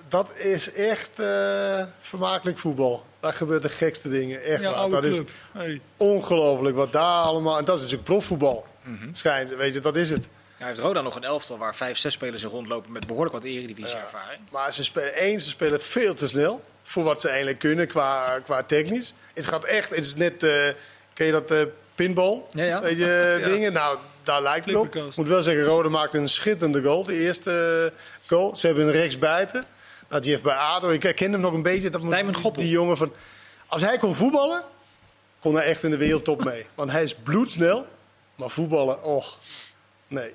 [0.08, 3.04] Dat is echt eh, vermakelijk voetbal.
[3.20, 4.42] Daar gebeurt de gekste dingen.
[4.42, 4.88] Echt Ja, waar.
[4.88, 5.20] Dat is.
[5.52, 5.80] Hey.
[5.96, 7.58] ongelooflijk wat daar allemaal...
[7.58, 8.66] En dat is natuurlijk profvoetbal.
[8.82, 9.08] Mhm.
[9.12, 10.28] Schijnt, weet je, dat is het.
[10.58, 13.44] Nou heeft Roda nog een elftal waar vijf, zes spelers in rondlopen met behoorlijk wat
[13.44, 14.40] Eredivisie-ervaring.
[14.50, 16.64] Maar ze spelen één, ze spelen veel te snel.
[16.82, 19.14] Voor wat ze eigenlijk kunnen qua, qua technisch.
[19.34, 20.42] Het gaat echt, het is net...
[20.42, 20.68] eh,
[21.12, 21.62] ken je dat eh
[21.94, 22.42] pinball?
[22.50, 22.80] Ja, ja.
[22.80, 23.72] Weet je, dingen?
[23.72, 24.94] Nou, daar lijkt het op.
[24.94, 27.04] Ik moet wel zeggen, Rode maakte een schitterende goal.
[27.04, 27.98] De eerste eh,
[28.28, 28.56] goal.
[28.56, 29.64] Ze hebben een rechtsbuiten.
[30.08, 31.90] Nou, die heeft bij ADO, ik herken hem nog een beetje.
[31.90, 33.12] Dat moet- die jongen van...
[33.66, 34.62] Als hij kon voetballen,
[35.40, 36.66] kon hij echt in de wereldtop mee.
[36.74, 37.86] Want hij is bloedsnel.
[38.34, 39.38] Maar voetballen, och,
[40.08, 40.34] nee.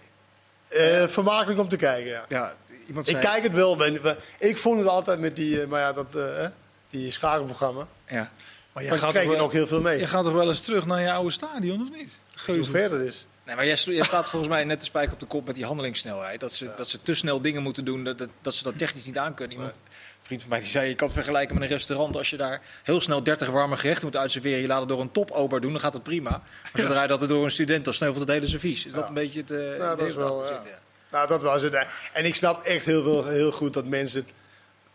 [0.74, 2.26] Eh, vermakelijk om te kijken, ja.
[2.30, 2.54] Ja,
[2.88, 3.26] iemand Ik zei...
[3.26, 3.78] kijk het wel.
[3.78, 6.48] we- we- Ik vond het altijd met die, eh, maar ja, dat, eh,
[6.90, 7.88] die schakelprogramma.
[8.08, 8.32] Ja.
[8.74, 9.98] Maar jij Daar gaat, kijk je nog heel veel mee.
[9.98, 12.10] jij gaat toch wel eens terug naar je oude stadion, of niet?
[12.46, 13.28] Hoe ver dat is.
[13.46, 16.40] Nee, maar jij, staat volgens mij net de spijker op de kop met die handelingssnelheid.
[16.40, 19.06] Dat ze, dat ze te snel dingen moeten doen, dat, dat, dat ze dat technisch
[19.06, 19.58] niet aankunnen.
[19.58, 19.80] Iemand, een
[20.24, 22.16] vriend van mij die zei, je kan het vergelijken met een restaurant.
[22.18, 25.12] Als je daar heel snel 30 warme gerechten moet uitserveren, je laat het door een
[25.12, 26.30] topober doen, dan gaat het prima.
[26.30, 28.86] Maar zodra je dat er door een student, dan sneuvelt het hele servies.
[28.86, 30.48] Is dat een beetje het eh Nou, dat is wel, ja.
[30.48, 30.80] zit, ja.
[31.12, 31.88] Nou, dat was het.
[32.14, 34.34] En ik snap echt heel, veel, heel goed dat mensen het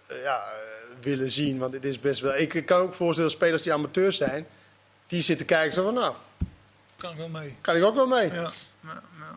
[0.06, 1.58] eh, ja, eh, willen zien.
[1.58, 2.36] Want het is best wel...
[2.36, 4.46] Ik kan ook voorstellen, spelers die amateurs zijn,
[5.06, 6.14] die zitten kijken zo van, nou,
[6.98, 7.56] Kan ik wel mee.
[7.60, 8.32] kan ik ook wel mee.
[8.32, 8.50] Ja.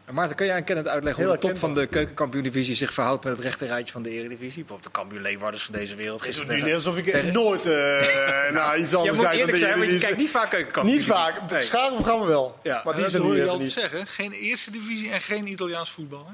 [0.06, 2.94] En Maarten, kun jij aan Kenneth uitleggen Heel hoe de top van de keukenkampioen-divisie zich
[2.94, 4.60] verhoudt met het rechterrijtje van de Eredivisie?
[4.64, 6.20] Bijvoorbeeld de Cambuur Leeuwarders van deze wereld.
[6.20, 7.72] Ik doe Gisteren niet alsof ik tegen- nooit eh
[8.58, 10.50] naar iets Je anders moet kijk dan eerlijk de zijn, want je kijkt niet vaak
[10.50, 10.96] keukenkampioen.
[10.98, 11.40] Niet vaak.
[11.50, 11.50] Nee.
[11.60, 12.60] Het schakelprogramma wel.
[12.64, 12.82] Ja.
[12.86, 14.08] Maar die dat hoor nu je altijd zeggen.
[14.08, 16.28] Geen eerste divisie en geen Italiaans voetbal.
[16.28, 16.34] Hè?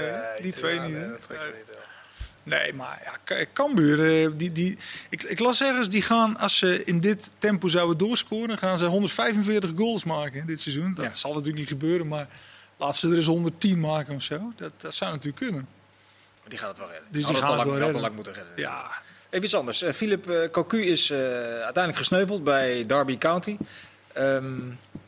[0.00, 1.76] Nee, die twee ja, niet, Nee, dat trekt me niet.
[2.46, 4.78] Nee, maar ja, Cambuur, eh, die, die,
[5.10, 8.84] ik, ik las ergens, die gaan, als ze in dit tempo zouden doorscoren, gaan ze
[8.84, 10.94] 145 goals maken dit seizoen.
[10.94, 11.14] Dat Ja.
[11.14, 12.28] zal natuurlijk niet gebeuren, maar
[12.76, 14.52] laat ze er eens 110 maken of zo.
[14.56, 15.68] Dat, dat zou natuurlijk kunnen.
[16.48, 17.08] Die gaat het wel redden.
[17.12, 18.00] Dus die gaan het wel redden.
[18.00, 18.52] lang moeten redden.
[18.56, 18.90] Ja,
[19.30, 19.82] Even iets anders.
[19.82, 23.56] Eh, Philip eh, Cocu is uiteindelijk gesneuveld bij Derby County.
[24.12, 24.44] Ehm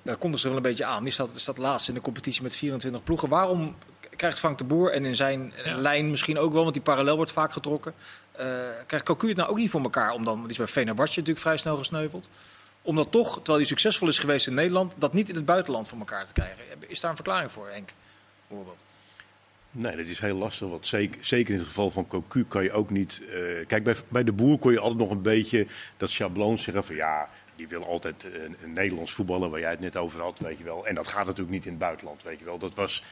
[0.02, 1.02] dat komt dus er wel een beetje aan.
[1.02, 3.28] Die staat, staat laatst in de competitie met 24 ploegen.
[3.28, 3.76] Waarom
[4.18, 5.76] krijgt Frank de Boer en in zijn eh, Ja.
[5.76, 7.94] lijn misschien ook wel, want die parallel wordt vaak getrokken.
[8.32, 8.46] eh,
[8.86, 11.10] krijgt Cocu het nou ook niet voor elkaar om dan, want die is bij Fenerbahce
[11.18, 12.28] natuurlijk vrij snel gesneuveld.
[12.82, 15.88] Om dat toch, terwijl hij succesvol is geweest in Nederland, dat niet in het buitenland
[15.88, 16.56] voor elkaar te krijgen.
[16.86, 17.88] Is daar een verklaring voor, Henk?
[18.48, 18.84] Bijvoorbeeld.
[19.70, 20.68] Nee, dat is heel lastig.
[20.68, 23.22] Want zeker, zeker in het geval van Cocu kan je ook niet.
[23.30, 25.66] eh, kijk, bij, bij de boer kon je altijd nog een beetje
[25.96, 27.28] dat schabloon zeggen van ja.
[27.56, 30.64] Die wil altijd een, een Nederlands voetballen, waar jij het net over had, weet je
[30.64, 30.86] wel.
[30.86, 32.58] En dat gaat natuurlijk niet in het buitenland, weet je wel.
[32.58, 33.02] Dat was,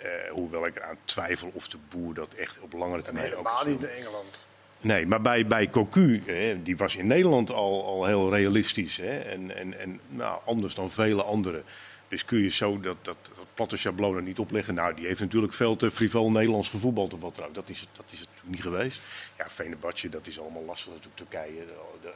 [0.00, 3.66] eh, hoewel ik eraan twijfel of de boer dat echt op langere termijn ook Helemaal
[3.66, 4.38] niet in Engeland.
[4.80, 8.96] Nee, maar bij, bij Cocu, hè, die was in Nederland al, al heel realistisch.
[8.96, 11.64] Hè, en en, en nou, anders dan vele anderen.
[12.08, 14.74] Dus kun je zo dat, dat, dat platte schabloon er niet opleggen.
[14.74, 17.54] Nou, die heeft natuurlijk veel te frivol Nederlands gevoetbald of wat dan ook.
[17.54, 19.00] Dat is, het- dat is het natuurlijk niet geweest.
[19.38, 21.16] Ja, Venebatje, dat is allemaal lastig natuurlijk.
[21.16, 22.12] Turkije, de, de,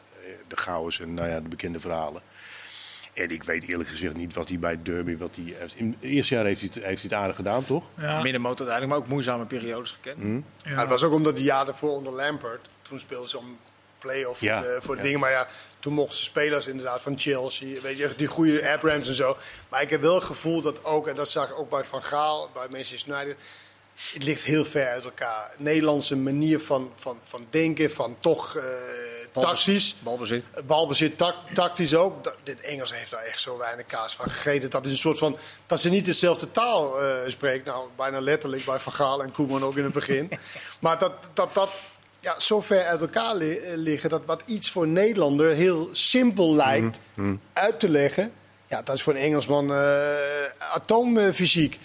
[0.49, 2.23] de chaos en nou ja, de bekende verhalen.
[3.15, 5.17] En ik weet eerlijk gezegd niet wat hij bij Derby...
[5.17, 7.65] Wat hij, heeft- in het eerste jaar heeft hij, het, heeft hij het aardig gedaan,
[7.65, 7.85] toch?
[7.97, 10.17] Ja, Middenmoot uiteindelijk, maar ook moeizame periodes gekend.
[10.23, 10.35] Hm?
[10.35, 10.43] ja.
[10.71, 12.69] Maar het was ook omdat die jaar daarvoor onder Lampert.
[12.83, 13.59] Toen speelden ze om
[13.99, 15.07] play-off Ja, voor, de, voor de ja.
[15.07, 15.21] dingen.
[15.21, 15.47] Maar ja,
[15.79, 17.81] toen mochten ze spelers inderdaad van Chelsea.
[17.81, 19.37] Weet je, die goede Abrams en zo.
[19.69, 22.03] Maar ik heb wel het gevoel dat ook, en dat zag ik ook bij Van
[22.05, 23.37] Gaal, bij Manchester United.
[24.13, 25.55] Het ligt heel ver uit elkaar.
[25.59, 28.65] Nederlandse manier van, van, van denken, van toch eh,
[29.33, 29.97] tactisch.
[30.03, 30.45] Balbezit.
[30.67, 32.25] Balbezit tak, tactisch ook.
[32.25, 34.71] Dat, dit Engels heeft daar echt zo weinig kaas van gegeten.
[34.71, 35.37] Dat is een soort van.
[35.67, 37.65] dat ze niet dezelfde taal eh spreken.
[37.73, 40.31] Nou, bijna letterlijk bij Van Gaal en Koeman ook in het begin.
[40.81, 41.71] maar dat dat, dat
[42.21, 44.11] ja, zo ver uit elkaar li- eh, liggen.
[44.11, 47.01] dat wat iets voor een Nederlander heel simpel lijkt
[47.53, 48.33] uit te leggen.
[48.67, 49.79] Ja, dat is voor een Engelsman eh,
[50.59, 51.79] atoomfysiek.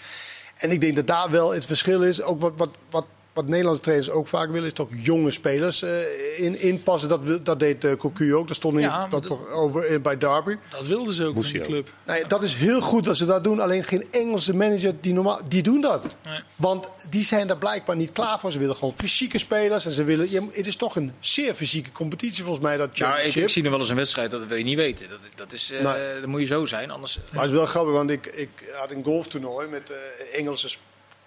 [0.60, 2.22] En ik denk dat daar wel het verschil is.
[2.22, 6.40] Ook wat, wat, wat, wat Nederlandse trainers ook vaak willen, is toch jonge spelers eh,
[6.44, 7.08] in, inpassen.
[7.08, 8.46] Dat, wil- dat deed uh, Cocu ook.
[8.48, 10.56] Dat stond Ja, dat dat- over bij Derby.
[10.70, 11.66] Dat wilden ze ook Moest in ook.
[11.66, 11.90] club.
[12.06, 13.60] Nee, dat is heel goed dat ze dat doen.
[13.60, 16.06] Alleen geen Engelse manager die normaal, die doen dat.
[16.24, 16.40] Nee.
[16.56, 18.52] Want die zijn daar blijkbaar niet klaar voor.
[18.52, 19.86] Ze willen gewoon fysieke spelers.
[19.86, 23.04] En ze willen, je- het is toch een zeer fysieke competitie volgens mij, dat Ja,
[23.06, 23.42] ik, championship.
[23.42, 25.08] ik zie nog wel eens een wedstrijd, dat wil je niet weten.
[25.08, 26.20] Dat, dat is, eh Nee.
[26.20, 27.18] Dan moet je zo zijn, anders...
[27.32, 30.80] Maar het is wel grappig, want ik, ik had een golftoernooi met eh, Engelse sp-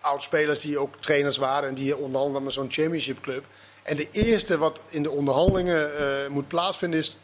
[0.04, 3.44] oud-spelers die ook trainers waren en die onderhandelen met zo'n championship club.
[3.84, 7.18] En de eerste wat in de onderhandelingen eh, moet plaatsvinden is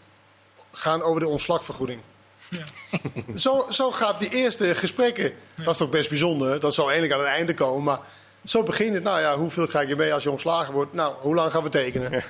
[0.72, 2.02] gaan over de ontslagvergoeding.
[3.36, 5.34] zo, zo gaat die eerste gesprekken.
[5.56, 6.60] Dat is toch best bijzonder.
[6.60, 7.84] Dat zal eindelijk aan het einde komen.
[7.84, 8.00] Maar
[8.46, 9.04] zo begint het.
[9.04, 10.94] Nou ja, hoeveel krijg je mee als je ontslagen wordt?
[10.94, 12.24] Nou, hoe lang gaan we tekenen?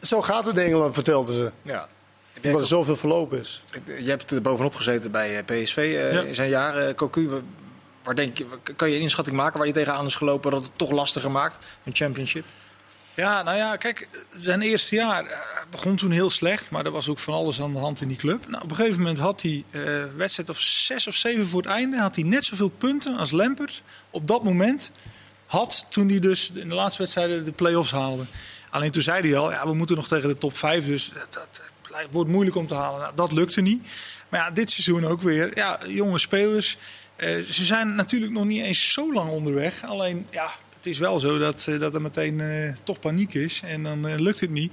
[0.00, 1.50] Zo gaat het in Engeland, vertelden ze.
[1.62, 1.88] Ja.
[2.44, 3.62] Omdat er zoveel verlopen is.
[3.84, 6.20] Je hebt er bovenop gezeten bij eh, PSV eh, Ja.
[6.20, 6.94] in zijn jaren.
[6.94, 7.42] Cocu,
[8.04, 8.46] waar denk je,
[8.76, 11.56] kan je een inschatting maken waar je tegenaan is gelopen dat het toch lastiger maakt,
[11.84, 12.44] een championship?
[13.14, 15.38] Ja, nou ja, kijk, zijn eerste jaar eh,
[15.70, 18.16] begon toen heel slecht, maar er was ook van alles aan de hand in die
[18.16, 18.48] club.
[18.48, 21.70] Nou, op een gegeven moment had hij eh wedstrijd of zes of zeven voor het
[21.70, 24.90] einde, had hij net zoveel punten als Lampert op dat moment
[25.46, 28.24] had toen hij dus in de laatste wedstrijden de play-offs haalde.
[28.70, 31.60] Alleen toen zei hij al, ja, we moeten nog tegen de top 5, dus dat,
[31.82, 33.00] blijft- wordt moeilijk om te halen.
[33.00, 33.86] Nou, dat lukte niet.
[34.28, 35.56] Maar ja, dit seizoen ook weer.
[35.56, 36.78] Ja, jonge spelers.
[37.16, 39.84] Eh, ze zijn natuurlijk nog niet eens zo lang onderweg.
[39.84, 40.50] Alleen, ja,
[40.84, 43.60] het is wel zo dat, eh, dat er meteen eh, toch paniek is.
[43.64, 44.72] En dan lukt het niet.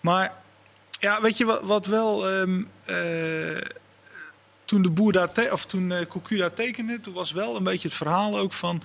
[0.00, 0.32] Maar
[0.90, 2.30] ja, weet je wat, wat wel...
[2.30, 3.66] ehm, eh,
[4.64, 7.96] toen de boer daar of toen Cocu daar tekende, toen was wel een beetje het
[7.96, 8.82] verhaal ook van...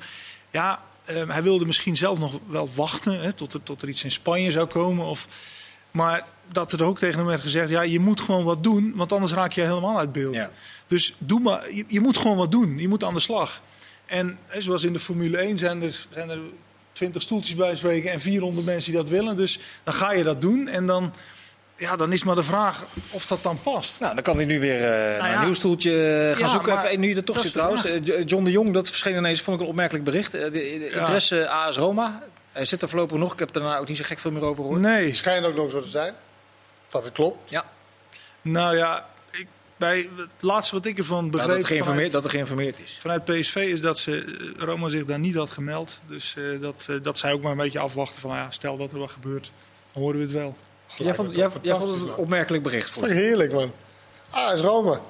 [0.52, 4.04] Ja, ehm, hij wilde misschien zelf nog wel wachten hè, tot, er, tot er iets
[4.04, 5.06] in Spanje zou komen.
[5.06, 5.28] Of,
[5.92, 9.12] maar dat er ook tegen hem werd gezegd, ja, je moet gewoon wat doen, want
[9.12, 10.36] anders raak je helemaal uit beeld.
[10.36, 10.52] Ja.
[10.88, 12.78] Dus doe maar, je, je moet gewoon wat doen.
[12.80, 13.62] Je moet aan de slag.
[14.06, 16.40] En hè, zoals in de Formule 1 zijn er, zijn er
[16.92, 19.36] 20 stoeltjes bij spreken en 400 mensen die dat willen.
[19.36, 21.14] Dus dan ga je dat doen en dan,
[21.76, 24.00] ja, dan is maar de vraag of dat dan past.
[24.00, 25.38] Nou, dan kan hij nu weer eh, naar ja.
[25.38, 26.74] een nieuw stoeltje eh, gaan Ja, zoeken.
[26.74, 27.86] maar Even, nu je er toch zit trouwens.
[27.86, 30.32] Eh, John de Jong, dat verscheen ineens, vond ik een opmerkelijk bericht.
[30.32, 31.00] De, de Ja.
[31.00, 32.24] interesse AS Roma.
[32.52, 33.34] Hij zit er voorlopig nog.
[33.34, 34.82] Ik heb er daarna ook niet zo gek veel meer over gehoord.
[34.82, 36.14] Nee, schijnt ook nog zo te zijn.
[36.88, 37.50] Dat het klopt.
[37.50, 37.66] Ja,
[38.42, 39.08] nou ja,
[39.78, 42.80] bij het laatste wat ik ervan Nou, begreep dat, er geïnformeerd, vanuit, dat er geïnformeerd
[42.80, 42.98] is.
[43.00, 44.24] vanuit PSV is dat ze
[44.58, 46.00] eh, Roma zich daar niet had gemeld.
[46.08, 48.94] Dus eh, dat, eh, dat zij ook maar een beetje afwachten van, ja, stel dat
[48.94, 49.52] er wat gebeurt,
[49.92, 50.56] dan horen we het wel.
[50.96, 52.96] Jij vond, jij, jij vond het een opmerkelijk bericht.
[52.96, 53.72] Dat is toch heerlijk, man.
[54.30, 55.02] Ah, is Roma.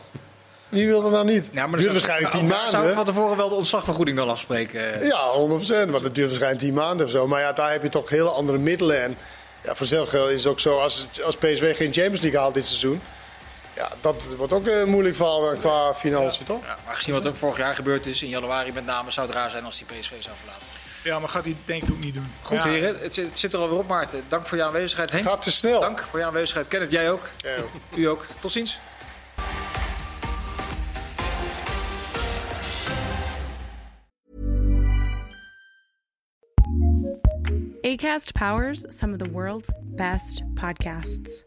[0.69, 1.49] Wie wil er nou niet?
[1.53, 2.93] Ja, duurt waarschijnlijk tien Zou ik maanden.
[2.93, 5.05] van tevoren wel de ontslagvergoeding dan afspreken?
[5.05, 5.91] Ja, 100%.
[5.91, 7.27] Want het duurt waarschijnlijk tien maanden of zo.
[7.27, 9.03] Maar ja, daar heb je toch hele andere middelen.
[9.03, 9.17] En
[9.63, 9.85] ja, voor
[10.31, 13.01] is het ook zo, als, als PSV geen Champions League haalt dit seizoen...
[13.77, 16.65] Ja, dat wordt ook een moeilijk verhaal qua financiën, toch?
[16.65, 19.35] Ja, maar gezien wat ook vorig jaar gebeurd is, in januari met name, zou het
[19.35, 20.65] raar zijn als hij PSV zou verlaten.
[21.03, 22.31] Ja, maar gaat hij denk ik ook niet doen.
[22.41, 24.23] Goed ja, heren, het, zit- het zit er alweer op Maarten.
[24.29, 25.23] Dank voor je aanwezigheid Henk.
[25.25, 25.79] Gaat te snel.
[25.79, 26.67] Dank voor je aanwezigheid.
[26.67, 27.21] Kenneth, jij ook.
[27.37, 27.65] Ja, joh.
[27.99, 28.25] U ook.
[28.39, 28.77] Tot ziens.
[37.83, 41.46] ACAST powers some of the world's best podcasts.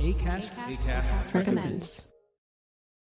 [0.00, 2.07] ACAST, ACAST, recommends.